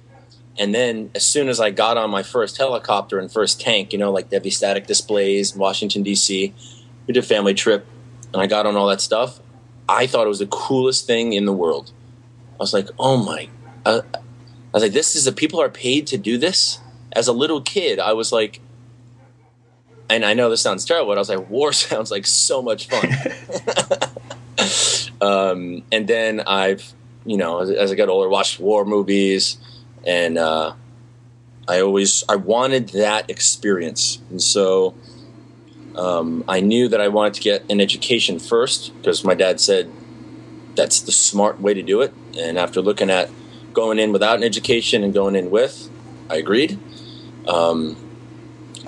And 0.59 0.75
then, 0.75 1.11
as 1.15 1.27
soon 1.27 1.49
as 1.49 1.61
I 1.61 1.71
got 1.71 1.97
on 1.97 2.11
my 2.11 2.23
first 2.23 2.59
helicopter 2.59 3.19
and 3.19 3.33
first 3.33 3.61
tank, 3.61 3.93
you 3.93 3.99
know, 3.99 4.11
like 4.11 4.29
the 4.29 4.51
static 4.51 4.87
displays, 4.87 5.57
Washington 5.57 6.03
D.C., 6.03 6.53
we 7.07 7.15
did 7.15 7.25
a 7.25 7.27
family 7.27 7.55
trip, 7.55 7.87
and 8.33 8.43
I 8.43 8.47
got 8.47 8.67
on 8.67 8.77
all 8.77 8.89
that 8.89 9.01
stuff. 9.01 9.41
I 9.89 10.07
thought 10.07 10.27
it 10.27 10.29
was 10.29 10.41
the 10.41 10.47
coolest 10.47 11.07
thing 11.07 11.33
in 11.33 11.47
the 11.47 11.53
world. 11.53 11.93
I 12.55 12.63
was 12.63 12.75
like, 12.75 12.89
oh 12.99 13.17
my! 13.17 13.49
Uh, 13.87 14.03
I 14.15 14.19
was 14.75 14.83
like, 14.83 14.93
this 14.93 15.17
is 15.17 15.25
the 15.25 15.33
people 15.33 15.61
are 15.61 15.71
paid 15.71 16.07
to 16.09 16.19
do 16.19 16.37
this. 16.39 16.81
As 17.13 17.27
a 17.27 17.33
little 17.33 17.61
kid, 17.61 17.99
I 17.99 18.13
was 18.13 18.31
like, 18.31 18.61
and 20.11 20.25
I 20.25 20.35
know 20.35 20.51
this 20.51 20.61
sounds 20.61 20.85
terrible, 20.85 21.09
but 21.09 21.19
I 21.19 21.21
was 21.21 21.29
like, 21.29 21.49
war 21.49 21.73
sounds 21.75 22.11
like 22.11 22.27
so 22.27 22.61
much 22.61 22.89
fun. 22.89 23.09
um, 25.21 25.83
and 25.93 26.07
then 26.07 26.41
I've, 26.41 26.93
you 27.25 27.37
know, 27.37 27.61
as, 27.61 27.71
as, 27.71 27.93
I 27.93 27.95
got 27.95 28.09
older, 28.09 28.29
watched 28.29 28.61
war 28.61 28.85
movies, 28.85 29.59
and 30.07 30.37
uh, 30.37 30.75
I 31.69 31.81
always 31.81 32.25
I 32.29 32.37
wanted 32.37 32.89
that 32.91 33.31
experience, 33.31 34.19
and 34.31 34.43
so 34.43 34.95
um, 35.97 36.45
I 36.49 36.61
knew 36.61 36.89
that 36.89 37.01
I 37.01 37.09
wanted 37.09 37.35
to 37.35 37.41
get 37.41 37.71
an 37.71 37.81
education 37.81 38.39
first 38.39 38.97
because 38.97 39.25
my 39.25 39.35
dad 39.35 39.61
said 39.61 39.91
that's 40.75 41.01
the 41.01 41.13
smart 41.13 41.61
way 41.61 41.75
to 41.75 41.83
do 41.83 42.01
it. 42.01 42.13
And 42.39 42.59
after 42.59 42.81
looking 42.81 43.11
at 43.11 43.29
going 43.73 43.99
in 43.99 44.13
without 44.13 44.37
an 44.37 44.45
education 44.45 45.05
and 45.05 45.13
going 45.13 45.37
in 45.37 45.51
with, 45.51 45.91
I 46.29 46.37
agreed. 46.37 46.79
Um, 47.47 48.10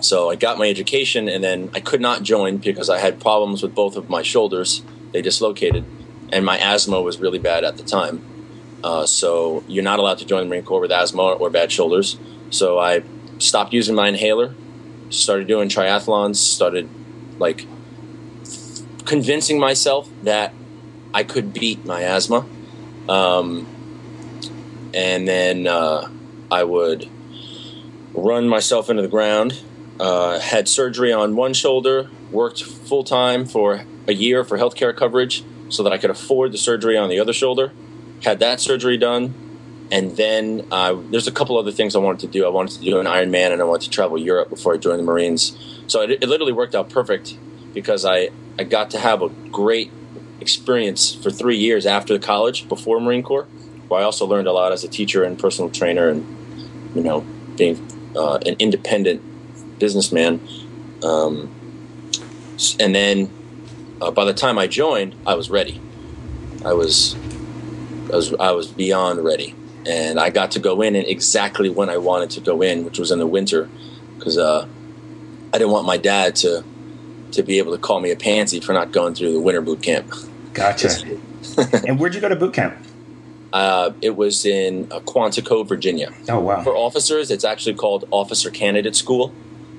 so 0.03 0.31
I 0.31 0.35
got 0.35 0.59
my 0.59 0.69
education, 0.69 1.29
and 1.29 1.43
then 1.43 1.71
I 1.75 1.81
could 1.81 2.01
not 2.01 2.25
join 2.25 2.57
because 2.57 2.91
I 2.91 2.99
had 2.99 3.21
problems 3.21 3.63
with 3.63 3.75
both 3.75 3.97
of 3.97 4.11
my 4.11 4.23
shoulders. 4.23 4.83
They 5.13 5.23
dislocated, 5.23 5.85
and 6.33 6.45
my 6.45 6.59
asthma 6.59 7.01
was 7.01 7.19
really 7.19 7.39
bad 7.39 7.63
at 7.63 7.77
the 7.77 7.85
time. 7.85 8.25
Uh, 8.83 9.07
so 9.07 9.63
you're 9.69 9.85
not 9.85 10.01
allowed 10.01 10.19
to 10.19 10.27
join 10.27 10.43
the 10.43 10.49
Marine 10.49 10.65
Corps 10.65 10.81
with 10.81 10.91
asthma 10.91 11.23
or 11.23 11.51
bad 11.51 11.71
shoulders. 11.71 12.19
So 12.51 12.81
I 12.81 13.05
stopped 13.39 13.73
using 13.73 13.95
my 13.95 14.09
inhaler, 14.09 14.55
started 15.11 15.47
doing 15.47 15.69
triathlons, 15.69 16.37
started 16.37 16.89
like 17.39 17.67
convincing 19.05 19.61
myself 19.61 20.09
that 20.25 20.53
I 21.15 21.23
could 21.23 21.53
beat 21.53 21.87
my 21.87 22.03
asthma. 22.03 22.45
Um, 23.09 23.69
and 24.95 25.29
then 25.29 25.69
uh, 25.69 26.11
I 26.51 26.65
would 26.65 27.09
run 28.15 28.49
myself 28.49 28.91
into 28.91 29.03
the 29.03 29.09
ground 29.09 29.63
uh, 30.01 30.39
had 30.39 30.69
surgery 30.69 31.13
on 31.13 31.37
one 31.37 31.55
shoulder, 31.55 32.09
worked 32.31 32.63
full 32.63 33.05
time 33.05 33.47
for 33.47 33.85
a 34.09 34.13
year 34.13 34.45
for 34.45 34.59
healthcare 34.59 34.97
coverage 34.97 35.45
so 35.69 35.83
that 35.83 35.93
I 35.93 35.99
could 35.99 36.11
afford 36.11 36.53
the 36.53 36.59
surgery 36.59 36.97
on 36.97 37.09
the 37.09 37.21
other 37.21 37.33
shoulder. 37.33 37.73
Had 38.23 38.41
that 38.41 38.61
surgery 38.61 38.97
done, 38.97 39.35
and 39.91 40.17
then 40.17 40.67
uh, 40.71 40.97
there's 41.11 41.27
a 41.27 41.33
couple 41.33 41.59
other 41.59 41.73
things 41.73 41.97
I 41.97 41.99
wanted 41.99 42.21
to 42.21 42.27
do. 42.29 42.47
I 42.47 42.49
wanted 42.49 42.79
to 42.79 42.85
do 42.85 42.99
an 43.01 43.07
Ironman, 43.07 43.53
and 43.53 43.61
I 43.61 43.65
wanted 43.65 43.85
to 43.85 43.91
travel 43.91 44.19
Europe 44.19 44.51
before 44.51 44.75
I 44.75 44.77
joined 44.77 45.01
the 45.01 45.05
Marines. 45.05 45.57
So 45.87 46.03
it, 46.03 46.11
it 46.23 46.29
literally 46.29 46.53
worked 46.53 46.75
out 46.75 46.89
perfect 46.89 47.37
because 47.75 48.05
I 48.05 48.31
I 48.59 48.65
got 48.65 48.91
to 48.91 48.99
have 48.99 49.23
a 49.23 49.29
great 49.29 49.91
experience 50.41 51.15
for 51.15 51.31
three 51.31 51.57
years 51.57 51.87
after 51.87 52.19
college 52.19 52.69
before 52.69 53.01
Marine 53.01 53.23
Corps, 53.23 53.47
where 53.89 54.01
I 54.01 54.05
also 54.05 54.27
learned 54.27 54.47
a 54.47 54.53
lot 54.53 54.73
as 54.73 54.85
a 54.85 54.89
teacher 54.89 55.25
and 55.25 55.39
personal 55.39 55.71
trainer, 55.71 56.09
and 56.09 56.27
you 56.95 57.03
know 57.03 57.25
being 57.57 57.77
uh, 58.15 58.39
an 58.47 58.57
independent 58.59 59.23
businessman. 59.83 60.41
Um, 61.03 61.51
and 62.79 62.95
then 62.95 63.29
uh, 64.01 64.13
by 64.13 64.25
the 64.25 64.33
time 64.33 64.57
I 64.57 64.69
joined, 64.69 65.17
I 65.27 65.35
was 65.35 65.51
ready. 65.51 65.81
I 66.65 66.73
was, 66.73 67.17
I 68.13 68.15
was, 68.15 68.33
I 68.35 68.53
was 68.53 68.69
beyond 68.69 69.25
ready, 69.25 69.57
and 69.85 70.21
I 70.21 70.31
got 70.31 70.53
to 70.53 70.61
go 70.61 70.83
in 70.83 70.95
and 70.95 71.05
exactly 71.05 71.69
when 71.69 71.91
I 71.91 71.97
wanted 71.97 72.31
to 72.31 72.41
go 72.41 72.63
in, 72.63 72.85
which 72.85 73.01
was 73.01 73.11
in 73.11 73.19
the 73.19 73.27
winter, 73.27 73.69
because 74.17 74.39
uh, 74.39 74.69
I 75.53 75.59
didn't 75.59 75.73
want 75.73 75.87
my 75.87 75.97
dad 75.97 76.37
to 76.37 76.63
to 77.33 77.43
be 77.43 77.59
able 77.59 77.73
to 77.73 77.79
call 77.79 77.99
me 77.99 78.13
a 78.13 78.17
pansy 78.17 78.61
for 78.61 78.73
not 78.75 78.93
going 78.93 79.15
through 79.15 79.33
the 79.33 79.41
winter 79.41 79.63
boot 79.63 79.83
camp. 79.83 80.13
Gotcha. 80.53 80.91
and 81.89 81.99
where'd 81.99 82.15
you 82.15 82.21
go 82.21 82.29
to 82.29 82.37
boot 82.37 82.55
camp? 82.55 82.77
Uh, 83.53 83.93
it 84.01 84.15
was 84.15 84.47
in 84.47 84.87
uh, 84.93 85.01
Quantico, 85.01 85.67
Virginia. 85.67 86.13
Oh 86.29 86.39
wow! 86.39 86.63
For 86.63 86.77
officers, 86.77 87.33
it's 87.33 87.45
actually 87.45 87.75
called 87.75 88.07
Officer 88.13 88.49
Candidate 88.51 88.95
School 88.95 89.33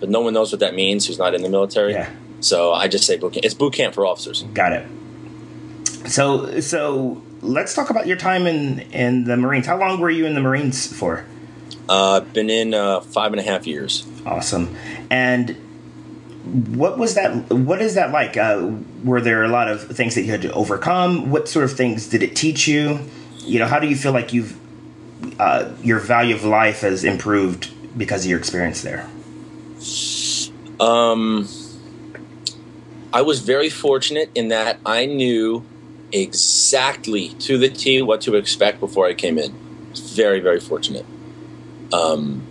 but 0.03 0.09
no 0.09 0.19
one 0.19 0.33
knows 0.33 0.51
what 0.51 0.59
that 0.59 0.75
means 0.75 1.07
who's 1.07 1.17
not 1.17 1.33
in 1.33 1.43
the 1.43 1.49
military. 1.49 1.93
Yeah. 1.93 2.09
So 2.41 2.73
I 2.73 2.89
just 2.89 3.07
say 3.07 3.15
boot 3.15 3.31
camp. 3.31 3.45
It's 3.45 3.53
boot 3.53 3.71
camp 3.71 3.95
for 3.95 4.05
officers. 4.05 4.43
Got 4.53 4.73
it. 4.73 4.85
So 6.09 6.59
so 6.59 7.23
let's 7.41 7.73
talk 7.73 7.89
about 7.89 8.05
your 8.05 8.17
time 8.17 8.45
in 8.45 8.81
in 8.91 9.23
the 9.23 9.37
Marines. 9.37 9.65
How 9.65 9.79
long 9.79 10.01
were 10.01 10.09
you 10.09 10.25
in 10.25 10.33
the 10.33 10.41
Marines 10.41 10.91
for? 10.93 11.25
Uh, 11.87 12.17
I've 12.17 12.33
been 12.33 12.49
in 12.49 12.73
uh, 12.73 12.99
five 12.99 13.31
and 13.31 13.39
a 13.39 13.43
half 13.43 13.65
years. 13.65 14.05
Awesome. 14.25 14.75
And 15.09 15.55
what 16.75 16.97
was 16.97 17.15
that? 17.15 17.49
What 17.49 17.81
is 17.81 17.95
that 17.95 18.11
like? 18.11 18.35
Uh, 18.35 18.71
were 19.05 19.21
there 19.21 19.43
a 19.43 19.47
lot 19.47 19.69
of 19.69 19.87
things 19.95 20.15
that 20.15 20.23
you 20.23 20.31
had 20.31 20.41
to 20.41 20.51
overcome? 20.51 21.31
What 21.31 21.47
sort 21.47 21.63
of 21.63 21.77
things 21.77 22.09
did 22.09 22.23
it 22.23 22.35
teach 22.35 22.67
you? 22.67 22.99
You 23.37 23.59
know, 23.59 23.67
how 23.67 23.79
do 23.79 23.87
you 23.87 23.95
feel 23.95 24.11
like 24.11 24.33
you've 24.33 24.59
uh, 25.39 25.71
your 25.81 25.99
value 25.99 26.35
of 26.35 26.43
life 26.43 26.81
has 26.81 27.05
improved 27.05 27.71
because 27.97 28.25
of 28.25 28.29
your 28.29 28.39
experience 28.39 28.81
there? 28.81 29.09
Um, 30.79 31.47
I 33.11 33.21
was 33.21 33.41
very 33.41 33.69
fortunate 33.69 34.31
in 34.35 34.47
that 34.49 34.79
I 34.85 35.05
knew 35.05 35.65
exactly 36.11 37.29
to 37.29 37.57
the 37.57 37.69
T 37.69 38.01
what 38.01 38.21
to 38.21 38.35
expect 38.35 38.79
before 38.79 39.07
I 39.07 39.13
came 39.13 39.37
in. 39.37 39.55
Very, 39.95 40.39
very 40.39 40.59
fortunate. 40.59 41.05
Um, 41.91 42.47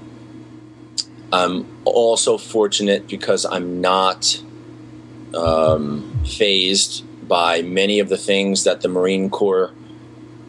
I'm 1.32 1.66
also 1.84 2.38
fortunate 2.38 3.08
because 3.08 3.44
I'm 3.44 3.80
not 3.80 4.42
um, 5.34 6.22
phased 6.26 7.04
by 7.26 7.62
many 7.62 7.98
of 7.98 8.08
the 8.08 8.18
things 8.18 8.64
that 8.64 8.82
the 8.82 8.88
Marine 8.88 9.30
Corps 9.30 9.72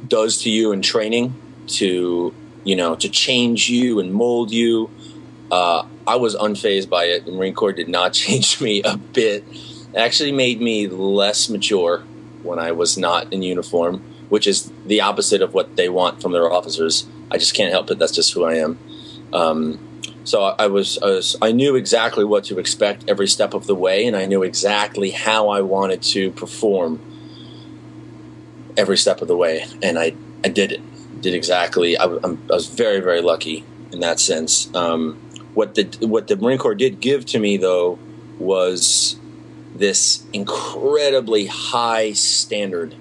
does 0.07 0.41
to 0.41 0.49
you 0.49 0.71
in 0.71 0.81
training 0.81 1.33
to 1.65 2.33
you 2.65 2.75
know 2.75 2.95
to 2.95 3.09
change 3.09 3.69
you 3.69 3.99
and 3.99 4.13
mold 4.13 4.51
you. 4.51 4.89
Uh, 5.49 5.85
I 6.05 6.15
was 6.15 6.35
unfazed 6.35 6.89
by 6.89 7.05
it. 7.05 7.25
The 7.25 7.31
Marine 7.31 7.53
Corps 7.53 7.73
did 7.73 7.89
not 7.89 8.13
change 8.23 8.61
me 8.61 8.81
a 8.83 8.97
bit. 8.97 9.45
It 9.51 9.97
actually 9.97 10.31
made 10.31 10.61
me 10.61 10.87
less 10.87 11.49
mature 11.49 11.99
when 12.41 12.59
I 12.59 12.71
was 12.71 12.97
not 12.97 13.31
in 13.31 13.41
uniform, 13.41 14.03
which 14.29 14.47
is 14.47 14.71
the 14.85 15.01
opposite 15.01 15.41
of 15.41 15.53
what 15.53 15.75
they 15.75 15.89
want 15.89 16.21
from 16.21 16.31
their 16.31 16.51
officers. 16.51 17.07
I 17.31 17.37
just 17.37 17.53
can't 17.53 17.71
help 17.71 17.89
it. 17.89 17.99
That's 17.99 18.11
just 18.11 18.33
who 18.33 18.43
I 18.43 18.55
am. 18.55 18.77
Um, 19.31 19.79
so 20.25 20.43
I 20.43 20.67
was, 20.67 20.97
I 20.99 21.07
was, 21.07 21.35
I 21.41 21.51
knew 21.51 21.75
exactly 21.75 22.23
what 22.23 22.45
to 22.45 22.59
expect 22.59 23.03
every 23.09 23.27
step 23.27 23.53
of 23.53 23.67
the 23.67 23.75
way, 23.75 24.05
and 24.05 24.15
I 24.15 24.25
knew 24.25 24.43
exactly 24.43 25.11
how 25.11 25.49
I 25.49 25.61
wanted 25.61 26.01
to 26.03 26.31
perform 26.31 27.01
every 28.77 28.97
step 28.97 29.21
of 29.21 29.27
the 29.27 29.35
way, 29.35 29.65
and 29.81 29.99
I, 29.99 30.15
I 30.43 30.49
did 30.49 30.71
it. 30.71 31.21
Did 31.21 31.33
exactly. 31.33 31.97
I, 31.97 32.05
I 32.05 32.37
was 32.49 32.67
very, 32.67 32.99
very 32.99 33.21
lucky 33.21 33.65
in 33.91 33.99
that 33.99 34.19
sense. 34.19 34.73
Um, 34.75 35.19
what 35.53 35.75
the 35.75 35.83
what 36.05 36.27
the 36.27 36.35
Marine 36.35 36.57
Corps 36.57 36.75
did 36.75 36.99
give 36.99 37.25
to 37.27 37.39
me 37.39 37.57
though 37.57 37.99
was 38.39 39.17
this 39.75 40.23
incredibly 40.33 41.47
high 41.47 42.11
standard 42.13 42.95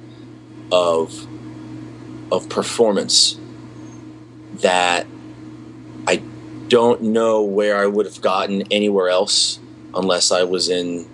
of 0.70 1.26
of 2.30 2.48
performance 2.48 3.38
that 4.54 5.06
I 6.06 6.22
don't 6.68 7.02
know 7.02 7.42
where 7.42 7.76
I 7.76 7.86
would 7.86 8.06
have 8.06 8.20
gotten 8.20 8.62
anywhere 8.70 9.08
else 9.08 9.58
unless 9.94 10.32
I 10.32 10.44
was 10.44 10.68
in 10.68 11.08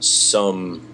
some 0.00 0.86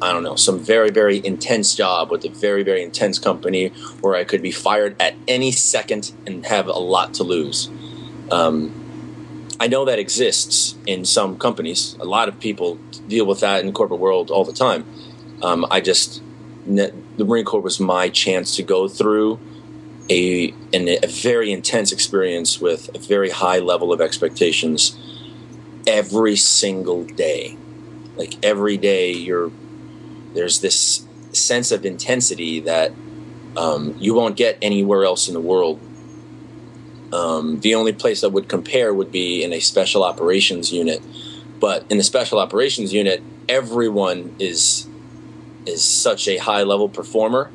I 0.00 0.12
don't 0.12 0.24
know, 0.24 0.34
some 0.34 0.58
very, 0.58 0.90
very 0.90 1.24
intense 1.24 1.76
job 1.76 2.10
with 2.10 2.24
a 2.24 2.28
very, 2.28 2.64
very 2.64 2.82
intense 2.82 3.20
company 3.20 3.68
where 4.00 4.16
I 4.16 4.24
could 4.24 4.42
be 4.42 4.50
fired 4.50 5.00
at 5.00 5.14
any 5.28 5.52
second 5.52 6.12
and 6.26 6.44
have 6.46 6.66
a 6.66 6.72
lot 6.72 7.14
to 7.14 7.22
lose. 7.22 7.70
Um, 8.32 9.54
I 9.60 9.68
know 9.68 9.84
that 9.84 9.98
exists 9.98 10.74
in 10.86 11.04
some 11.04 11.38
companies. 11.38 11.96
A 12.00 12.04
lot 12.04 12.28
of 12.28 12.40
people 12.40 12.76
deal 13.06 13.26
with 13.26 13.40
that 13.40 13.60
in 13.60 13.66
the 13.66 13.72
corporate 13.72 14.00
world 14.00 14.30
all 14.30 14.44
the 14.44 14.52
time. 14.52 14.84
Um, 15.42 15.66
I 15.70 15.80
just, 15.80 16.22
the 16.66 16.92
Marine 17.18 17.44
Corps 17.44 17.60
was 17.60 17.78
my 17.78 18.08
chance 18.08 18.56
to 18.56 18.62
go 18.62 18.88
through 18.88 19.38
a, 20.10 20.52
an, 20.72 20.88
a 20.88 21.06
very 21.06 21.52
intense 21.52 21.92
experience 21.92 22.60
with 22.60 22.94
a 22.94 22.98
very 22.98 23.30
high 23.30 23.58
level 23.58 23.92
of 23.92 24.00
expectations 24.00 24.98
every 25.86 26.36
single 26.36 27.04
day. 27.04 27.56
Like 28.16 28.44
every 28.44 28.76
day, 28.76 29.12
you're 29.12 29.52
there's 30.34 30.60
this 30.60 31.06
sense 31.32 31.72
of 31.72 31.84
intensity 31.84 32.60
that 32.60 32.92
um, 33.56 33.94
you 33.98 34.14
won't 34.14 34.36
get 34.36 34.58
anywhere 34.62 35.04
else 35.04 35.28
in 35.28 35.34
the 35.34 35.40
world. 35.40 35.78
Um, 37.12 37.60
the 37.60 37.74
only 37.74 37.92
place 37.92 38.22
that 38.22 38.30
would 38.30 38.48
compare 38.48 38.92
would 38.94 39.12
be 39.12 39.44
in 39.44 39.52
a 39.52 39.60
special 39.60 40.02
operations 40.02 40.72
unit, 40.72 41.02
but 41.60 41.84
in 41.90 41.98
the 41.98 42.04
special 42.04 42.38
operations 42.38 42.92
unit, 42.92 43.22
everyone 43.48 44.34
is 44.38 44.88
is 45.66 45.84
such 45.84 46.26
a 46.26 46.38
high 46.38 46.62
level 46.62 46.88
performer 46.88 47.50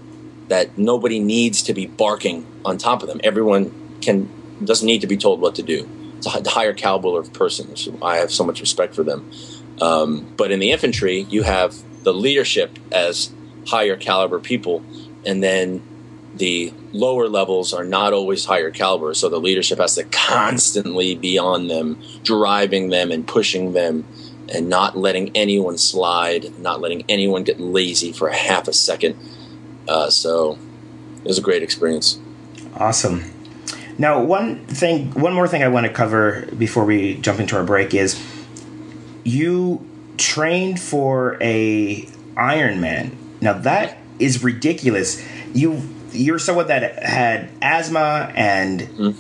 that 0.48 0.78
nobody 0.78 1.20
needs 1.20 1.62
to 1.64 1.74
be 1.74 1.86
barking 1.86 2.46
on 2.64 2.78
top 2.78 3.02
of 3.02 3.10
them. 3.10 3.20
Everyone 3.24 4.00
can 4.02 4.30
doesn't 4.64 4.86
need 4.86 5.02
to 5.02 5.08
be 5.08 5.18
told 5.18 5.42
what 5.42 5.56
to 5.56 5.64
do. 5.64 5.88
It's 6.18 6.26
a 6.26 6.50
higher 6.50 6.74
caliber 6.74 7.20
of 7.20 7.34
person. 7.34 7.76
So 7.76 7.98
I 8.02 8.18
have 8.18 8.32
so 8.32 8.44
much 8.44 8.60
respect 8.62 8.96
for 8.96 9.04
them. 9.04 9.30
Um, 9.82 10.34
but 10.36 10.52
in 10.52 10.60
the 10.60 10.72
infantry, 10.72 11.22
you 11.30 11.44
have 11.44 11.76
the 12.04 12.14
leadership 12.14 12.80
as 12.92 13.32
higher 13.68 13.96
caliber 13.96 14.40
people, 14.40 14.84
and 15.26 15.44
then 15.44 15.82
the 16.38 16.74
lower 16.94 17.28
levels 17.28 17.74
are 17.74 17.84
not 17.84 18.14
always 18.14 18.46
higher 18.46 18.72
caliber. 18.72 19.14
So 19.14 19.30
the 19.30 19.40
leadership 19.40 19.80
has 19.80 19.96
to 19.96 20.04
constantly 20.06 21.16
be 21.16 21.38
on 21.38 21.68
them, 21.68 22.02
driving 22.24 22.90
them 22.90 23.12
and 23.12 23.28
pushing 23.28 23.74
them, 23.74 24.06
and 24.54 24.70
not 24.70 24.98
letting 24.98 25.36
anyone 25.36 25.78
slide, 25.78 26.58
not 26.60 26.80
letting 26.80 27.04
anyone 27.10 27.44
get 27.44 27.60
lazy 27.60 28.12
for 28.12 28.28
a 28.28 28.36
half 28.36 28.68
a 28.68 28.74
second. 28.74 29.18
Uh, 29.88 30.10
so 30.10 30.58
it 31.24 31.28
was 31.28 31.38
a 31.38 31.42
great 31.42 31.64
experience. 31.64 32.20
Awesome. 32.76 33.24
Now, 33.98 34.24
one 34.24 34.66
thing, 34.68 35.12
one 35.12 35.34
more 35.34 35.48
thing 35.48 35.64
I 35.64 35.68
want 35.70 35.88
to 35.88 35.94
cover 35.94 36.48
before 36.58 36.86
we 36.86 37.16
jump 37.16 37.40
into 37.40 37.56
our 37.56 37.64
break 37.64 37.94
is 37.94 38.22
you 39.24 39.86
trained 40.18 40.80
for 40.80 41.38
a 41.42 42.08
Ironman. 42.36 43.16
Now 43.42 43.54
that 43.54 43.98
is 44.20 44.44
ridiculous. 44.44 45.24
You 45.54 45.82
you're 46.12 46.40
someone 46.40 46.68
that 46.68 47.04
had 47.04 47.50
asthma 47.62 48.32
and 48.36 48.82
mm. 48.82 49.16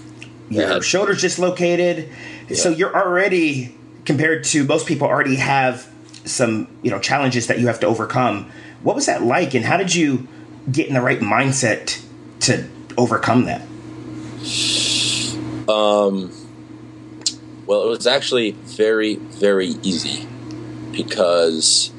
your 0.50 0.70
yeah. 0.70 0.80
shoulders 0.80 1.22
dislocated, 1.22 2.10
yeah. 2.48 2.56
so 2.56 2.70
you're 2.70 2.96
already 2.96 3.76
compared 4.06 4.44
to 4.46 4.64
most 4.64 4.88
people 4.88 5.08
already 5.08 5.36
have 5.36 5.90
some 6.26 6.68
you 6.82 6.92
know 6.92 7.00
challenges 7.00 7.48
that 7.48 7.60
you 7.60 7.68
have 7.68 7.80
to 7.82 7.88
overcome. 7.88 8.52
What 8.84 8.96
was 8.96 9.06
that 9.08 9.24
like, 9.24 9.54
and 9.54 9.66
how 9.66 9.78
did 9.78 9.94
you 9.94 10.28
get 10.72 10.88
in 10.88 10.94
the 10.94 11.02
right 11.02 11.20
mindset 11.20 12.04
to 12.42 12.68
overcome 12.98 13.46
that? 13.46 13.62
Um. 15.70 16.32
Well, 17.66 17.84
it 17.84 17.90
was 17.90 18.08
actually 18.08 18.52
very, 18.52 19.16
very 19.16 19.76
easy 19.84 20.26
because 20.94 21.92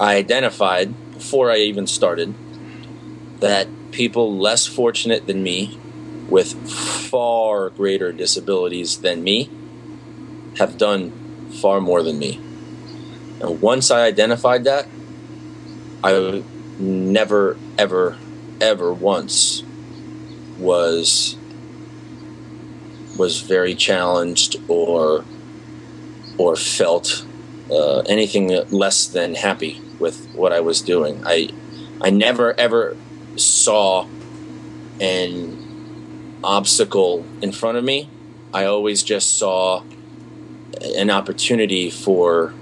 I 0.00 0.16
identified 0.16 0.94
before 1.12 1.50
I 1.50 1.58
even 1.58 1.86
started 1.86 2.34
that 3.40 3.68
people 3.90 4.36
less 4.36 4.66
fortunate 4.66 5.26
than 5.26 5.42
me 5.42 5.78
with 6.28 6.54
far 6.70 7.70
greater 7.70 8.12
disabilities 8.12 8.98
than 9.00 9.22
me 9.22 9.50
have 10.58 10.78
done 10.78 11.12
far 11.60 11.80
more 11.80 12.02
than 12.02 12.18
me. 12.18 12.40
And 13.40 13.60
once 13.60 13.90
I 13.90 14.06
identified 14.06 14.64
that, 14.64 14.86
I 16.02 16.42
never, 16.78 17.56
ever, 17.78 18.16
ever 18.60 18.92
once 18.92 19.62
was 20.58 21.36
was 23.16 23.40
very 23.40 23.74
challenged 23.74 24.56
or 24.68 25.24
or 26.36 26.56
felt 26.56 27.24
uh, 27.70 28.00
anything 28.00 28.48
less 28.70 29.06
than 29.06 29.34
happy 29.34 29.80
with 29.98 30.34
what 30.34 30.52
I 30.52 30.60
was 30.60 30.80
doing. 30.80 31.22
I 31.24 31.50
I 32.00 32.10
never 32.10 32.58
ever 32.58 32.96
saw 33.36 34.06
an 35.00 36.38
obstacle 36.42 37.24
in 37.40 37.52
front 37.52 37.78
of 37.78 37.84
me. 37.84 38.08
I 38.52 38.64
always 38.64 39.02
just 39.02 39.38
saw 39.38 39.82
an 40.96 41.10
opportunity 41.10 41.90
for 41.90 42.54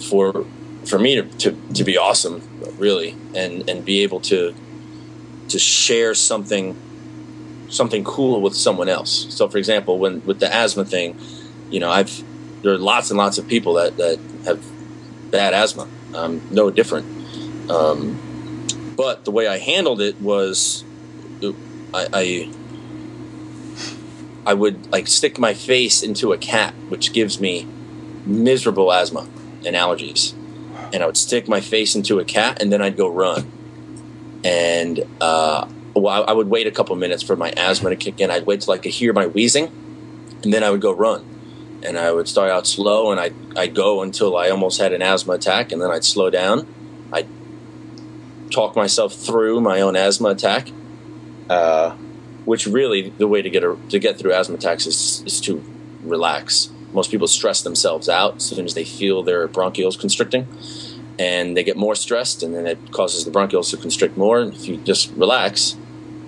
for 0.00 0.44
for 0.84 0.98
me 0.98 1.14
to, 1.14 1.22
to, 1.22 1.56
to 1.74 1.84
be 1.84 1.96
awesome 1.96 2.42
really 2.76 3.14
and 3.34 3.68
and 3.68 3.84
be 3.84 4.02
able 4.02 4.20
to 4.20 4.54
to 5.48 5.58
share 5.58 6.14
something 6.14 6.76
something 7.68 8.04
cool 8.04 8.40
with 8.40 8.54
someone 8.54 8.88
else. 8.88 9.26
So 9.34 9.48
for 9.48 9.58
example, 9.58 9.98
when 9.98 10.24
with 10.26 10.40
the 10.40 10.52
asthma 10.52 10.84
thing, 10.84 11.18
you 11.70 11.80
know, 11.80 11.90
I've 11.90 12.22
there 12.62 12.72
are 12.72 12.78
lots 12.78 13.10
and 13.10 13.18
lots 13.18 13.38
of 13.38 13.48
people 13.48 13.74
that, 13.74 13.96
that 13.96 14.18
have 14.44 14.64
bad 15.30 15.52
asthma. 15.54 15.88
Um, 16.14 16.42
no 16.50 16.70
different. 16.70 17.06
Um, 17.70 18.31
but 18.96 19.24
the 19.24 19.30
way 19.30 19.46
I 19.46 19.58
handled 19.58 20.00
it 20.00 20.20
was, 20.20 20.84
I, 21.94 22.08
I, 22.12 22.52
I 24.46 24.54
would 24.54 24.90
like 24.90 25.08
stick 25.08 25.38
my 25.38 25.54
face 25.54 26.02
into 26.02 26.32
a 26.32 26.38
cat, 26.38 26.74
which 26.88 27.12
gives 27.12 27.40
me 27.40 27.66
miserable 28.26 28.92
asthma 28.92 29.28
and 29.64 29.76
allergies, 29.76 30.34
and 30.92 31.02
I 31.02 31.06
would 31.06 31.16
stick 31.16 31.48
my 31.48 31.60
face 31.60 31.94
into 31.94 32.18
a 32.18 32.24
cat, 32.24 32.60
and 32.60 32.72
then 32.72 32.82
I'd 32.82 32.96
go 32.96 33.08
run, 33.08 33.50
and 34.44 35.00
uh, 35.20 35.68
well, 35.94 36.24
I 36.26 36.32
would 36.32 36.48
wait 36.48 36.66
a 36.66 36.70
couple 36.70 36.96
minutes 36.96 37.22
for 37.22 37.36
my 37.36 37.50
asthma 37.56 37.90
to 37.90 37.96
kick 37.96 38.20
in. 38.20 38.30
I'd 38.30 38.46
wait 38.46 38.62
till 38.62 38.74
I 38.74 38.78
could 38.78 38.92
hear 38.92 39.12
my 39.12 39.26
wheezing, 39.26 39.70
and 40.42 40.52
then 40.52 40.62
I 40.62 40.70
would 40.70 40.80
go 40.80 40.92
run 40.92 41.32
and 41.84 41.98
I 41.98 42.12
would 42.12 42.28
start 42.28 42.50
out 42.50 42.66
slow 42.66 43.10
and 43.10 43.20
I'd, 43.20 43.34
I'd 43.56 43.74
go 43.74 44.02
until 44.02 44.36
I 44.36 44.50
almost 44.50 44.80
had 44.80 44.92
an 44.92 45.02
asthma 45.02 45.34
attack 45.34 45.72
and 45.72 45.80
then 45.80 45.90
I'd 45.90 46.04
slow 46.04 46.30
down. 46.30 46.66
I'd 47.12 47.28
talk 48.52 48.76
myself 48.76 49.14
through 49.14 49.60
my 49.60 49.80
own 49.80 49.96
asthma 49.96 50.28
attack, 50.28 50.68
uh, 51.48 51.90
which 52.44 52.66
really 52.66 53.10
the 53.10 53.26
way 53.26 53.42
to 53.42 53.50
get 53.50 53.64
a, 53.64 53.76
to 53.88 53.98
get 53.98 54.18
through 54.18 54.32
asthma 54.32 54.56
attacks 54.56 54.86
is, 54.86 55.22
is 55.26 55.40
to 55.42 55.62
relax. 56.02 56.70
Most 56.92 57.10
people 57.10 57.26
stress 57.26 57.62
themselves 57.62 58.08
out 58.08 58.36
as 58.36 58.44
soon 58.44 58.64
as 58.64 58.74
they 58.74 58.84
feel 58.84 59.22
their 59.22 59.48
bronchioles 59.48 59.98
constricting 59.98 60.46
and 61.18 61.56
they 61.56 61.64
get 61.64 61.76
more 61.76 61.94
stressed 61.94 62.42
and 62.42 62.54
then 62.54 62.66
it 62.66 62.92
causes 62.92 63.24
the 63.24 63.30
bronchioles 63.30 63.70
to 63.70 63.76
constrict 63.76 64.16
more. 64.16 64.40
And 64.40 64.52
if 64.54 64.68
you 64.68 64.76
just 64.78 65.10
relax, 65.12 65.76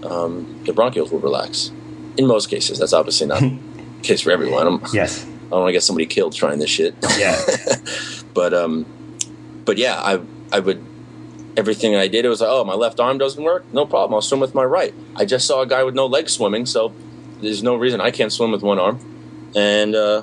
um, 0.05 0.63
the 0.65 0.73
bronchioles 0.73 1.11
will 1.11 1.21
relax. 1.21 1.71
In 2.17 2.27
most 2.27 2.49
cases, 2.49 2.79
that's 2.79 2.93
obviously 2.93 3.27
not 3.27 3.41
the 3.41 3.59
case 4.03 4.23
for 4.23 4.31
everyone. 4.31 4.81
yes 4.93 5.25
I 5.25 5.51
don't 5.51 5.61
want 5.61 5.69
to 5.69 5.73
get 5.73 5.83
somebody 5.83 6.07
killed 6.07 6.35
trying 6.35 6.59
this 6.59 6.71
shit. 6.71 6.95
Yeah. 7.19 7.41
but 8.35 8.55
um, 8.55 8.87
but 9.65 9.77
yeah, 9.77 10.01
I 10.01 10.21
I 10.51 10.61
would 10.61 10.85
everything 11.57 11.95
I 11.95 12.09
did. 12.09 12.25
It 12.25 12.29
was 12.29 12.41
like, 12.41 12.51
oh, 12.51 12.65
my 12.65 12.75
left 12.75 13.01
arm 13.01 13.19
doesn't 13.19 13.43
work. 13.43 13.65
No 13.73 13.87
problem. 13.87 14.15
I'll 14.15 14.23
swim 14.23 14.41
with 14.41 14.55
my 14.55 14.65
right. 14.65 14.95
I 15.17 15.25
just 15.25 15.47
saw 15.47 15.63
a 15.63 15.67
guy 15.67 15.83
with 15.83 15.95
no 15.95 16.07
legs 16.07 16.33
swimming, 16.33 16.67
so 16.67 16.93
there's 17.41 17.63
no 17.63 17.77
reason 17.77 18.01
I 18.01 18.11
can't 18.11 18.33
swim 18.33 18.51
with 18.51 18.63
one 18.63 18.79
arm. 18.79 18.99
And 19.55 19.95
uh, 19.95 20.23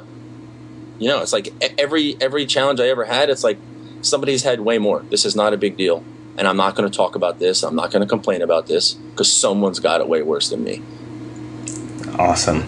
you 0.99 1.07
know, 1.07 1.21
it's 1.21 1.33
like 1.33 1.53
every 1.79 2.17
every 2.19 2.45
challenge 2.45 2.79
I 2.79 2.87
ever 2.87 3.05
had, 3.05 3.29
it's 3.29 3.43
like 3.43 3.57
somebody's 4.01 4.43
had 4.43 4.59
way 4.59 4.77
more. 4.77 5.03
This 5.09 5.25
is 5.25 5.35
not 5.35 5.53
a 5.53 5.57
big 5.57 5.77
deal, 5.77 6.03
and 6.37 6.47
I'm 6.47 6.57
not 6.57 6.75
going 6.75 6.89
to 6.89 6.95
talk 6.95 7.15
about 7.15 7.39
this. 7.39 7.63
I'm 7.63 7.75
not 7.75 7.91
going 7.91 8.01
to 8.01 8.07
complain 8.07 8.41
about 8.41 8.67
this 8.67 8.93
because 8.93 9.31
someone's 9.31 9.79
got 9.79 10.01
it 10.01 10.07
way 10.07 10.21
worse 10.21 10.49
than 10.49 10.63
me. 10.63 10.81
Awesome. 12.19 12.63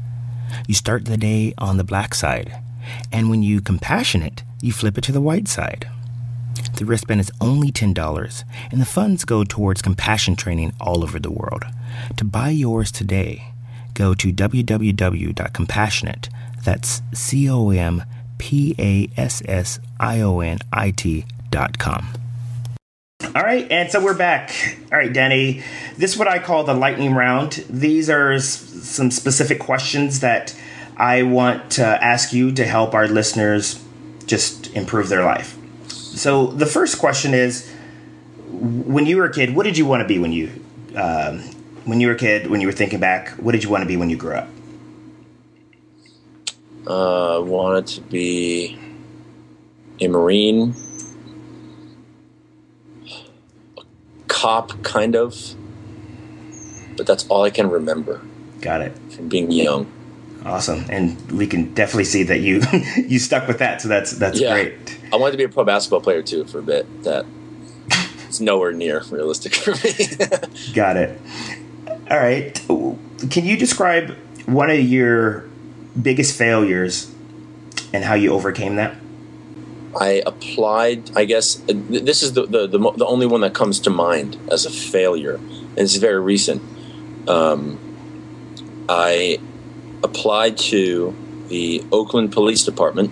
You 0.68 0.74
start 0.74 1.06
the 1.06 1.18
day 1.18 1.54
on 1.60 1.78
the 1.78 1.84
black 1.84 2.16
side, 2.16 2.60
and 3.12 3.30
when 3.30 3.44
you 3.44 3.62
compassionate, 3.62 4.42
you 4.64 4.72
flip 4.72 4.98
it 4.98 5.04
to 5.04 5.12
the 5.12 5.22
white 5.22 5.48
side. 5.48 5.88
The 6.78 6.86
wristband 6.86 7.22
is 7.22 7.32
only 7.40 7.72
$10, 7.72 8.44
and 8.72 8.82
the 8.82 8.86
funds 8.86 9.26
go 9.26 9.44
towards 9.44 9.84
compassion 9.84 10.36
training 10.36 10.74
all 10.82 11.04
over 11.04 11.20
the 11.20 11.30
world. 11.30 11.66
To 12.18 12.26
buy 12.26 12.50
yours 12.50 12.92
today, 12.92 13.52
go 13.94 14.14
to 14.16 14.32
www.compassionit, 14.34 16.30
that's 16.64 17.02
C 17.14 17.50
O 17.50 17.70
M 17.70 18.04
P 18.38 18.76
A 18.80 19.10
S 19.20 19.42
S 19.46 19.80
I 20.00 20.22
O 20.22 20.40
N 20.40 20.60
I 20.72 20.92
T 20.92 21.26
dot 21.50 21.78
com. 21.80 22.08
All 23.36 23.44
right, 23.44 23.70
and 23.70 23.92
so 23.92 24.02
we're 24.04 24.18
back. 24.18 24.52
All 24.92 24.98
right, 24.98 25.12
Danny, 25.12 25.62
this 25.98 26.14
is 26.14 26.18
what 26.18 26.28
I 26.28 26.40
call 26.40 26.64
the 26.64 26.74
lightning 26.74 27.14
round. 27.14 27.64
These 27.70 28.10
are 28.10 28.32
s- 28.32 28.46
some 28.48 29.12
specific 29.12 29.60
questions 29.60 30.22
that 30.22 30.56
I 30.98 31.24
want 31.24 31.72
to 31.72 31.86
ask 31.86 32.34
you 32.34 32.52
to 32.54 32.66
help 32.66 32.94
our 32.94 33.08
listeners 33.08 33.84
just 34.26 34.74
improve 34.74 35.10
their 35.10 35.24
life. 35.24 35.58
So 35.90 36.48
the 36.48 36.66
first 36.66 36.98
question 36.98 37.34
is, 37.34 37.70
when 38.52 39.06
you 39.06 39.18
were 39.18 39.26
a 39.26 39.34
kid, 39.34 39.54
what 39.56 39.64
did 39.64 39.78
you 39.78 39.86
want 39.86 40.02
to 40.02 40.08
be 40.08 40.18
when 40.18 40.32
you, 40.32 40.50
um, 40.96 41.44
when 41.90 42.00
you 42.00 42.08
were 42.08 42.14
a 42.14 42.18
kid, 42.18 42.48
when 42.48 42.62
you 42.62 42.68
were 42.68 42.74
thinking 42.74 43.00
back, 43.00 43.30
what 43.32 43.52
did 43.54 43.64
you 43.64 43.70
want 43.70 43.82
to 43.82 43.88
be 43.88 43.98
when 43.98 44.10
you 44.10 44.16
grew 44.18 44.36
up? 44.36 44.48
Uh, 46.86 47.42
wanted 47.44 47.88
to 47.88 48.02
be 48.02 48.78
a 50.00 50.08
marine, 50.08 50.76
a 53.78 53.82
cop, 54.28 54.82
kind 54.84 55.16
of. 55.16 55.36
But 56.96 57.08
that's 57.08 57.26
all 57.28 57.44
I 57.44 57.50
can 57.50 57.70
remember 57.70 58.22
Got 58.62 58.82
it. 58.82 58.98
from 59.12 59.28
being 59.30 59.52
young. 59.52 59.92
Awesome, 60.46 60.86
and 60.90 61.20
we 61.32 61.48
can 61.48 61.74
definitely 61.74 62.06
see 62.06 62.24
that 62.24 62.40
you 62.40 62.62
you 63.08 63.20
stuck 63.20 63.48
with 63.48 63.60
that. 63.60 63.82
So 63.82 63.88
that's 63.90 64.12
that's 64.12 64.40
Yeah. 64.40 64.54
great. 64.54 64.98
I 65.12 65.18
wanted 65.18 65.32
to 65.34 65.38
be 65.38 65.44
a 65.44 65.50
pro 65.50 65.64
basketball 65.66 66.02
player 66.02 66.22
too 66.22 66.46
for 66.46 66.60
a 66.60 66.64
bit. 66.64 67.04
That 67.04 67.26
it's 68.28 68.40
nowhere 68.40 68.72
near 68.72 69.02
realistic 69.12 69.56
for 69.56 69.72
me. 69.72 70.34
Got 70.74 70.98
it. 70.98 71.20
All 72.10 72.18
right. 72.18 72.60
Can 73.30 73.46
you 73.46 73.56
describe 73.56 74.16
one 74.48 74.72
of 74.72 74.80
your 74.80 75.48
biggest 76.02 76.36
failures 76.36 77.14
and 77.94 78.04
how 78.04 78.16
you 78.16 78.34
overcame 78.34 78.78
that? 78.78 78.96
I 80.00 80.24
applied. 80.26 81.12
I 81.16 81.26
guess 81.26 81.62
uh, 81.70 81.74
this 81.76 82.24
is 82.24 82.34
the 82.34 82.46
the, 82.46 82.68
the 82.68 82.80
the 82.80 83.06
only 83.06 83.28
one 83.28 83.42
that 83.42 83.54
comes 83.54 83.80
to 83.82 83.90
mind 83.90 84.38
as 84.52 84.66
a 84.66 84.72
failure, 84.72 85.36
and 85.36 85.80
it's 85.80 85.96
very 85.96 86.20
recent. 86.20 86.62
Um, 87.28 87.80
I 88.88 89.40
applied 90.04 90.58
to 90.70 91.16
the 91.50 91.84
Oakland 91.92 92.32
Police 92.32 92.64
Department, 92.64 93.12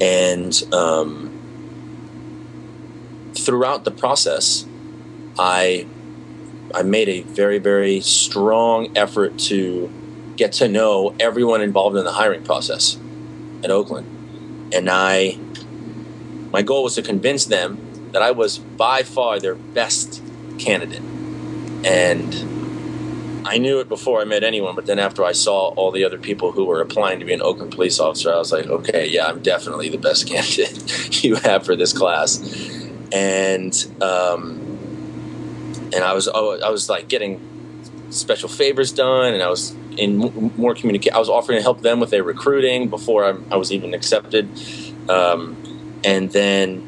and 0.00 0.62
um, 0.72 1.32
throughout 3.34 3.84
the 3.84 3.90
process, 3.90 4.66
I 5.38 5.86
I 6.74 6.82
made 6.82 7.08
a 7.08 7.22
very 7.22 7.58
very 7.58 8.00
strong 8.00 8.96
effort 8.96 9.38
to 9.50 9.90
get 10.36 10.52
to 10.52 10.68
know 10.68 11.14
everyone 11.20 11.60
involved 11.60 11.96
in 11.96 12.04
the 12.04 12.12
hiring 12.12 12.42
process 12.42 12.98
at 13.62 13.70
Oakland 13.70 14.06
and 14.72 14.88
I 14.90 15.38
my 16.52 16.62
goal 16.62 16.84
was 16.84 16.94
to 16.96 17.02
convince 17.02 17.46
them 17.46 18.10
that 18.12 18.22
I 18.22 18.30
was 18.30 18.58
by 18.58 19.02
far 19.02 19.40
their 19.40 19.54
best 19.54 20.22
candidate. 20.58 21.02
And 21.84 23.46
I 23.46 23.58
knew 23.58 23.80
it 23.80 23.88
before 23.88 24.20
I 24.20 24.24
met 24.24 24.44
anyone, 24.44 24.74
but 24.74 24.86
then 24.86 24.98
after 24.98 25.24
I 25.24 25.32
saw 25.32 25.68
all 25.70 25.90
the 25.90 26.04
other 26.04 26.18
people 26.18 26.52
who 26.52 26.64
were 26.64 26.80
applying 26.80 27.18
to 27.20 27.24
be 27.24 27.32
an 27.32 27.42
Oakland 27.42 27.72
police 27.72 27.98
officer, 27.98 28.32
I 28.32 28.36
was 28.36 28.52
like, 28.52 28.66
okay, 28.66 29.08
yeah, 29.08 29.26
I'm 29.26 29.42
definitely 29.42 29.88
the 29.88 29.98
best 29.98 30.26
candidate 30.28 31.24
you 31.24 31.36
have 31.36 31.64
for 31.64 31.74
this 31.74 31.92
class. 31.92 32.38
And 33.10 33.74
um, 34.00 34.61
and 35.94 36.04
I 36.04 36.12
was 36.14 36.28
oh, 36.32 36.60
I 36.60 36.70
was 36.70 36.88
like 36.88 37.08
getting 37.08 37.40
special 38.10 38.48
favors 38.48 38.92
done, 38.92 39.34
and 39.34 39.42
I 39.42 39.48
was 39.48 39.74
in 39.96 40.18
more 40.56 40.74
communicate. 40.74 41.12
I 41.12 41.18
was 41.18 41.28
offering 41.28 41.58
to 41.58 41.62
help 41.62 41.82
them 41.82 42.00
with 42.00 42.10
their 42.10 42.22
recruiting 42.22 42.88
before 42.88 43.24
I, 43.24 43.34
I 43.50 43.56
was 43.56 43.72
even 43.72 43.94
accepted. 43.94 44.48
Um, 45.08 46.00
and 46.04 46.30
then 46.30 46.80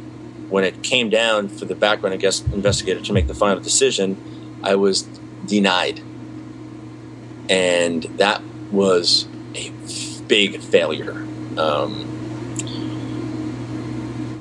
when 0.50 0.64
it 0.64 0.82
came 0.82 1.10
down 1.10 1.48
for 1.48 1.64
the 1.64 1.74
background 1.74 2.22
investigator 2.22 3.00
to 3.00 3.12
make 3.12 3.26
the 3.26 3.34
final 3.34 3.62
decision, 3.62 4.60
I 4.62 4.76
was 4.76 5.02
denied, 5.46 6.00
and 7.48 8.02
that 8.18 8.42
was 8.70 9.26
a 9.54 9.70
big 10.26 10.60
failure. 10.60 11.26
Um, 11.56 12.10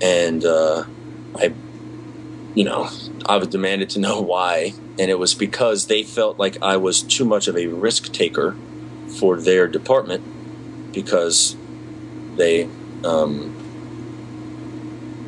and 0.02 0.43
uh, 0.43 0.84
I, 1.36 1.54
you 2.56 2.65
know, 2.65 2.89
I 3.26 3.38
was 3.38 3.48
demanded 3.48 3.90
to 3.92 4.00
know 4.00 4.22
why, 4.22 4.74
and 5.00 5.10
it 5.10 5.18
was 5.20 5.34
because 5.34 5.88
they 5.88 6.04
felt 6.04 6.38
like 6.38 6.62
I 6.62 6.78
was 6.78 7.02
too 7.02 7.26
much 7.26 7.48
of 7.48 7.58
a 7.58 7.68
risk 7.68 8.12
taker 8.12 8.56
for 9.20 9.40
their 9.40 9.68
department 9.68 10.94
because 10.94 11.56
they, 12.36 12.68
um, 13.04 13.56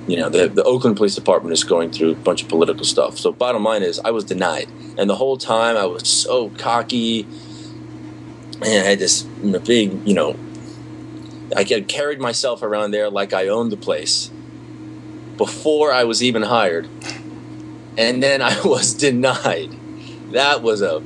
you 0.08 0.18
know, 0.18 0.30
the, 0.30 0.48
the 0.48 0.64
Oakland 0.64 0.98
Police 0.98 1.16
Department 1.16 1.54
is 1.54 1.64
going 1.64 1.92
through 1.92 2.12
a 2.12 2.16
bunch 2.16 2.44
of 2.44 2.50
political 2.50 2.86
stuff. 2.86 3.18
So, 3.18 3.32
bottom 3.32 3.64
line 3.64 3.84
is, 3.84 4.00
I 4.00 4.12
was 4.12 4.24
denied, 4.24 4.70
and 4.98 5.10
the 5.10 5.16
whole 5.16 5.38
time 5.38 5.78
I 5.78 5.86
was 5.86 6.08
so 6.08 6.50
cocky, 6.50 7.24
and 8.62 8.64
I 8.64 8.90
had 8.90 9.00
this 9.00 9.24
big, 9.24 10.08
you 10.08 10.14
know, 10.14 10.36
I 11.56 11.64
carried 11.64 12.20
myself 12.20 12.62
around 12.62 12.92
there 12.92 13.10
like 13.10 13.34
I 13.34 13.48
owned 13.48 13.72
the 13.72 13.78
place 13.78 14.32
before 15.38 15.92
I 15.92 16.04
was 16.04 16.24
even 16.24 16.44
hired, 16.44 16.88
and 17.98 18.22
then 18.22 18.42
I 18.42 18.60
was 18.66 18.94
denied. 18.94 19.72
That 20.32 20.62
was 20.62 20.82
a 20.82 21.02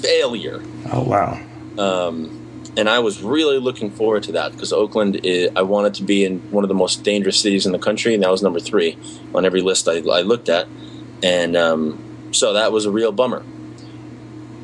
failure. 0.00 0.62
Oh 0.92 1.02
wow. 1.02 1.40
Um, 1.78 2.36
and 2.76 2.88
I 2.88 3.00
was 3.00 3.22
really 3.22 3.58
looking 3.58 3.90
forward 3.90 4.22
to 4.24 4.32
that 4.32 4.52
because 4.52 4.72
Oakland, 4.72 5.20
is, 5.24 5.50
I 5.56 5.62
wanted 5.62 5.94
to 5.94 6.04
be 6.04 6.24
in 6.24 6.38
one 6.50 6.64
of 6.64 6.68
the 6.68 6.74
most 6.74 7.02
dangerous 7.02 7.40
cities 7.40 7.66
in 7.66 7.72
the 7.72 7.78
country, 7.78 8.14
and 8.14 8.22
that 8.22 8.30
was 8.30 8.42
number 8.42 8.60
three 8.60 8.96
on 9.34 9.44
every 9.44 9.60
list 9.60 9.88
I, 9.88 9.98
I 9.98 10.22
looked 10.22 10.48
at. 10.48 10.68
And 11.22 11.56
um, 11.56 12.32
so 12.32 12.52
that 12.52 12.72
was 12.72 12.86
a 12.86 12.90
real 12.90 13.12
bummer. 13.12 13.42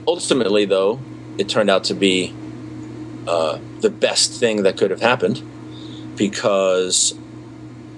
Ultimately, 0.06 0.64
though, 0.66 1.00
it 1.36 1.48
turned 1.48 1.68
out 1.68 1.84
to 1.84 1.94
be 1.94 2.32
uh, 3.26 3.58
the 3.80 3.90
best 3.90 4.38
thing 4.38 4.62
that 4.62 4.76
could 4.76 4.90
have 4.90 5.00
happened 5.00 5.42
because 6.16 7.14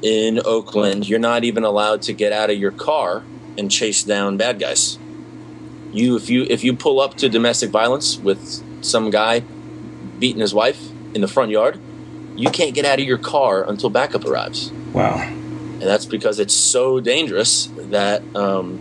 in 0.03 0.41
Oakland, 0.45 1.09
you're 1.09 1.19
not 1.19 1.45
even 1.45 1.65
allowed 1.65 2.03
to 2.03 2.13
get 2.13 2.33
out 2.33 2.51
of 2.51 2.59
your 2.59 2.73
car 2.73 3.23
and 3.59 3.71
chase 3.71 4.03
down 4.03 4.38
bad 4.38 4.59
guys. 4.59 4.99
You 5.92 6.16
if 6.16 6.31
you 6.31 6.47
if 6.49 6.64
you 6.64 6.75
pull 6.75 7.01
up 7.01 7.16
to 7.16 7.29
domestic 7.29 7.71
violence 7.71 8.16
with 8.16 8.62
some 8.83 9.11
guy 9.11 9.40
beating 10.18 10.40
his 10.40 10.55
wife 10.55 10.90
in 11.14 11.21
the 11.21 11.29
front 11.29 11.51
yard, 11.51 11.79
you 12.37 12.51
can't 12.51 12.75
get 12.75 12.85
out 12.85 13.01
of 13.01 13.05
your 13.05 13.18
car 13.18 13.68
until 13.68 13.90
backup 13.90 14.25
arrives. 14.25 14.71
Wow. 14.92 15.16
And 15.18 15.83
that's 15.83 16.07
because 16.07 16.40
it's 16.40 16.55
so 16.55 16.99
dangerous 16.99 17.68
that, 17.77 18.23
um, 18.35 18.81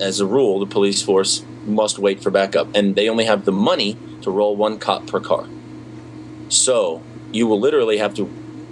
as 0.00 0.20
a 0.20 0.26
rule, 0.26 0.60
the 0.60 0.66
police 0.66 1.02
force 1.02 1.44
must 1.66 1.98
wait 1.98 2.22
for 2.22 2.30
backup, 2.30 2.68
and 2.74 2.96
they 2.96 3.08
only 3.08 3.24
have 3.24 3.44
the 3.44 3.52
money 3.52 3.96
to 4.22 4.30
roll 4.30 4.56
one 4.56 4.78
cop 4.78 5.06
per 5.06 5.20
car. 5.20 5.46
So 6.48 7.02
you 7.32 7.46
will 7.46 7.60
literally 7.60 7.98
have 7.98 8.14
to 8.14 8.30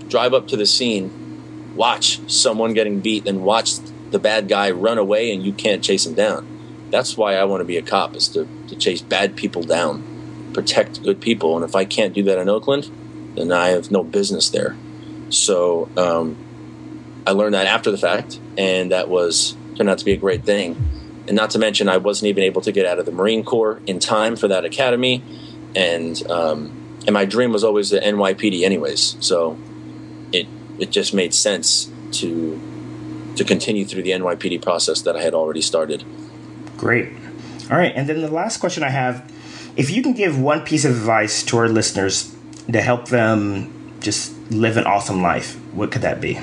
drive 0.09 0.33
up 0.33 0.49
to 0.49 0.57
the 0.57 0.67
scene, 0.67 1.75
watch 1.77 2.21
someone 2.31 2.73
getting 2.73 3.01
beat, 3.01 3.27
and 3.27 3.43
watch 3.43 3.75
the 4.15 4.21
bad 4.21 4.47
guy 4.47 4.71
run 4.71 4.97
away, 4.97 5.35
and 5.35 5.45
you 5.45 5.53
can't 5.53 5.83
chase 5.83 6.07
him 6.07 6.15
down. 6.15 6.47
That's 6.91 7.17
why 7.17 7.35
I 7.35 7.43
want 7.45 7.63
to 7.63 7.65
be 7.65 7.77
a 7.77 7.83
cop 7.83 8.15
is 8.15 8.29
to, 8.29 8.49
to 8.69 8.77
chase 8.77 9.03
bad 9.03 9.35
people 9.35 9.65
down, 9.65 10.53
protect 10.55 11.03
good 11.03 11.21
people, 11.21 11.57
and 11.57 11.65
if 11.65 11.75
I 11.75 11.85
can't 11.85 12.15
do 12.15 12.23
that 12.23 12.39
in 12.39 12.49
Oakland, 12.49 12.89
then 13.35 13.51
I 13.51 13.71
have 13.71 13.91
no 13.91 14.05
business 14.05 14.51
there. 14.51 14.77
So 15.31 15.89
um, 15.97 16.37
I 17.27 17.33
learned 17.33 17.55
that 17.55 17.67
after 17.67 17.91
the 17.91 17.99
fact, 17.99 18.39
and 18.57 18.93
that 18.93 19.09
was 19.09 19.57
turned 19.75 19.91
out 19.91 19.99
to 19.99 20.05
be 20.05 20.13
a 20.13 20.17
great 20.17 20.45
thing. 20.45 20.77
And 21.27 21.35
not 21.35 21.51
to 21.51 21.59
mention, 21.59 21.89
I 21.89 21.97
wasn't 21.97 22.29
even 22.29 22.45
able 22.45 22.61
to 22.63 22.71
get 22.71 22.87
out 22.87 23.01
of 23.01 23.07
the 23.07 23.13
Marine 23.13 23.43
Corps 23.43 23.83
in 23.85 23.99
time 23.99 24.37
for 24.37 24.47
that 24.47 24.65
academy, 24.65 25.25
and 25.75 26.15
um, 26.31 27.01
and 27.05 27.15
my 27.15 27.25
dream 27.25 27.51
was 27.51 27.65
always 27.65 27.91
the 27.91 27.99
NYPD, 27.99 28.63
anyways. 28.63 29.17
So 29.19 29.59
it 30.31 30.47
it 30.79 30.93
just 30.93 31.15
made 31.15 31.35
sense 31.35 31.91
to 32.13 32.61
to 33.37 33.45
continue 33.45 33.85
through 33.85 34.03
the 34.03 34.11
NYPD 34.11 34.63
process 34.63 35.03
that 35.03 35.17
I 35.17 35.23
had 35.23 35.35
already 35.35 35.61
started. 35.61 36.05
Great. 36.77 37.13
All 37.71 37.79
right, 37.79 37.93
and 37.95 38.09
then 38.09 38.21
the 38.21 38.31
last 38.31 38.59
question 38.59 38.83
I 38.83 38.91
have: 38.91 39.31
If 39.77 39.91
you 39.91 40.03
can 40.03 40.13
give 40.13 40.39
one 40.39 40.65
piece 40.65 40.85
of 40.85 40.93
advice 40.93 41.43
to 41.45 41.57
our 41.59 41.69
listeners 41.69 42.35
to 42.71 42.81
help 42.81 43.09
them 43.09 43.99
just 44.01 44.35
live 44.51 44.77
an 44.77 44.85
awesome 44.85 45.23
life, 45.23 45.57
what 45.73 45.91
could 45.91 46.03
that 46.03 46.21
be? 46.21 46.35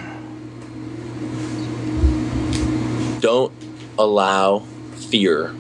Don't 3.20 3.54
allow 4.00 4.60
fear 4.96 5.54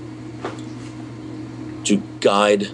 to 1.84 2.02
guide 2.20 2.67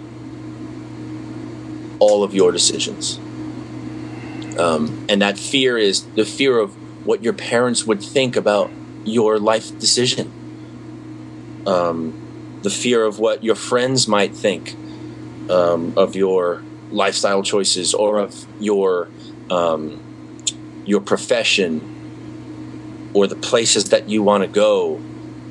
all 1.98 2.22
of 2.22 2.34
your 2.34 2.52
decisions. 2.52 3.18
Um, 4.58 5.06
and 5.08 5.22
that 5.22 5.38
fear 5.38 5.76
is 5.76 6.04
the 6.14 6.24
fear 6.24 6.58
of 6.58 6.74
what 7.08 7.24
your 7.24 7.32
parents 7.32 7.86
would 7.86 8.02
think 8.02 8.36
about 8.36 8.70
your 9.02 9.38
life 9.38 9.78
decision. 9.78 10.30
Um, 11.66 12.60
the 12.62 12.68
fear 12.68 13.02
of 13.02 13.18
what 13.18 13.42
your 13.42 13.54
friends 13.54 14.06
might 14.06 14.34
think 14.34 14.76
um, 15.48 15.94
of 15.96 16.14
your 16.14 16.62
lifestyle 16.90 17.42
choices 17.42 17.94
or 17.94 18.18
of 18.18 18.46
your 18.60 19.08
um, 19.50 20.02
your 20.84 21.00
profession 21.00 21.80
or 23.14 23.26
the 23.26 23.36
places 23.36 23.88
that 23.88 24.10
you 24.10 24.22
want 24.22 24.42
to 24.42 24.48
go. 24.48 25.00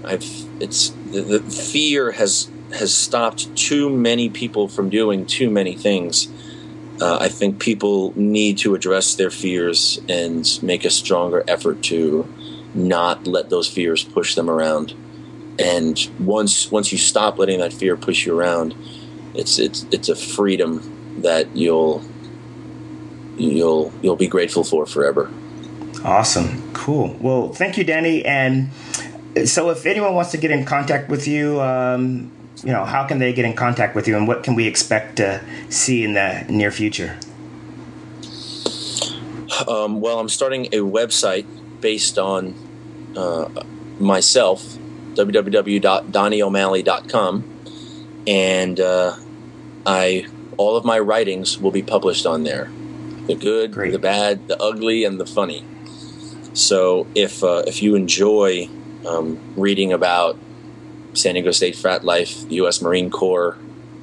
I've 0.05 0.23
it's 0.61 0.89
the, 1.11 1.21
the 1.21 1.39
fear 1.39 2.11
has 2.11 2.51
has 2.73 2.95
stopped 2.95 3.55
too 3.55 3.89
many 3.89 4.29
people 4.29 4.67
from 4.67 4.91
doing 4.91 5.25
too 5.25 5.49
many 5.49 5.75
things. 5.75 6.27
Uh, 6.99 7.17
I 7.21 7.29
think 7.29 7.59
people 7.59 8.13
need 8.15 8.57
to 8.59 8.73
address 8.73 9.15
their 9.15 9.29
fears 9.29 9.99
and 10.09 10.47
make 10.63 10.83
a 10.83 10.89
stronger 10.89 11.43
effort 11.47 11.83
to 11.83 12.27
not 12.73 13.27
let 13.27 13.49
those 13.49 13.67
fears 13.67 14.03
push 14.03 14.35
them 14.35 14.49
around. 14.49 14.93
And 15.59 15.99
once 16.19 16.71
once 16.71 16.91
you 16.91 16.97
stop 16.97 17.37
letting 17.37 17.59
that 17.59 17.73
fear 17.73 17.97
push 17.97 18.25
you 18.25 18.37
around, 18.37 18.75
it's 19.33 19.57
it's 19.59 19.85
it's 19.91 20.09
a 20.09 20.15
freedom 20.15 21.21
that 21.21 21.55
you'll 21.55 22.03
you'll 23.37 23.91
you'll 24.01 24.15
be 24.15 24.27
grateful 24.27 24.63
for 24.63 24.85
forever. 24.85 25.31
Awesome, 26.03 26.73
cool. 26.73 27.15
Well, 27.19 27.53
thank 27.53 27.77
you, 27.77 27.83
Danny. 27.83 28.23
And 28.23 28.69
so, 29.45 29.71
if 29.71 29.85
anyone 29.85 30.13
wants 30.13 30.31
to 30.31 30.37
get 30.37 30.51
in 30.51 30.63
contact 30.65 31.09
with 31.09 31.27
you, 31.27 31.59
um, 31.59 32.31
you 32.63 32.71
know, 32.71 32.85
how 32.85 33.05
can 33.05 33.19
they 33.19 33.33
get 33.33 33.45
in 33.45 33.53
contact 33.53 33.93
with 33.95 34.07
you, 34.07 34.17
and 34.17 34.27
what 34.27 34.41
can 34.43 34.55
we 34.55 34.65
expect 34.67 35.17
to 35.17 35.43
see 35.69 36.03
in 36.03 36.13
the 36.13 36.43
near 36.49 36.71
future? 36.71 37.19
Um, 39.67 40.01
well, 40.01 40.19
I'm 40.19 40.29
starting 40.29 40.65
a 40.67 40.79
website 40.79 41.45
based 41.81 42.17
on 42.17 42.55
uh, 43.15 43.49
myself, 43.99 44.63
www.donnieo'malley.com, 45.13 47.43
and 48.27 48.79
uh, 48.79 49.15
I 49.85 50.25
all 50.57 50.75
of 50.75 50.83
my 50.83 50.97
writings 50.99 51.59
will 51.59 51.71
be 51.71 51.83
published 51.83 52.25
on 52.25 52.43
there. 52.43 52.69
The 53.27 53.35
good, 53.35 53.73
Great. 53.73 53.91
the 53.91 53.99
bad, 53.99 54.47
the 54.47 54.59
ugly, 54.61 55.03
and 55.03 55.19
the 55.19 55.25
funny. 55.25 55.65
So 56.53 57.07
if 57.13 57.43
uh, 57.43 57.63
if 57.67 57.83
you 57.83 57.95
enjoy 57.95 58.69
um, 59.07 59.37
reading 59.55 59.93
about 59.93 60.37
San 61.17 61.33
Diego 61.33 61.51
State 61.51 61.75
frat 61.75 62.03
life, 62.03 62.47
the 62.47 62.55
U.S. 62.55 62.81
Marine 62.81 63.09
Corps, 63.09 63.57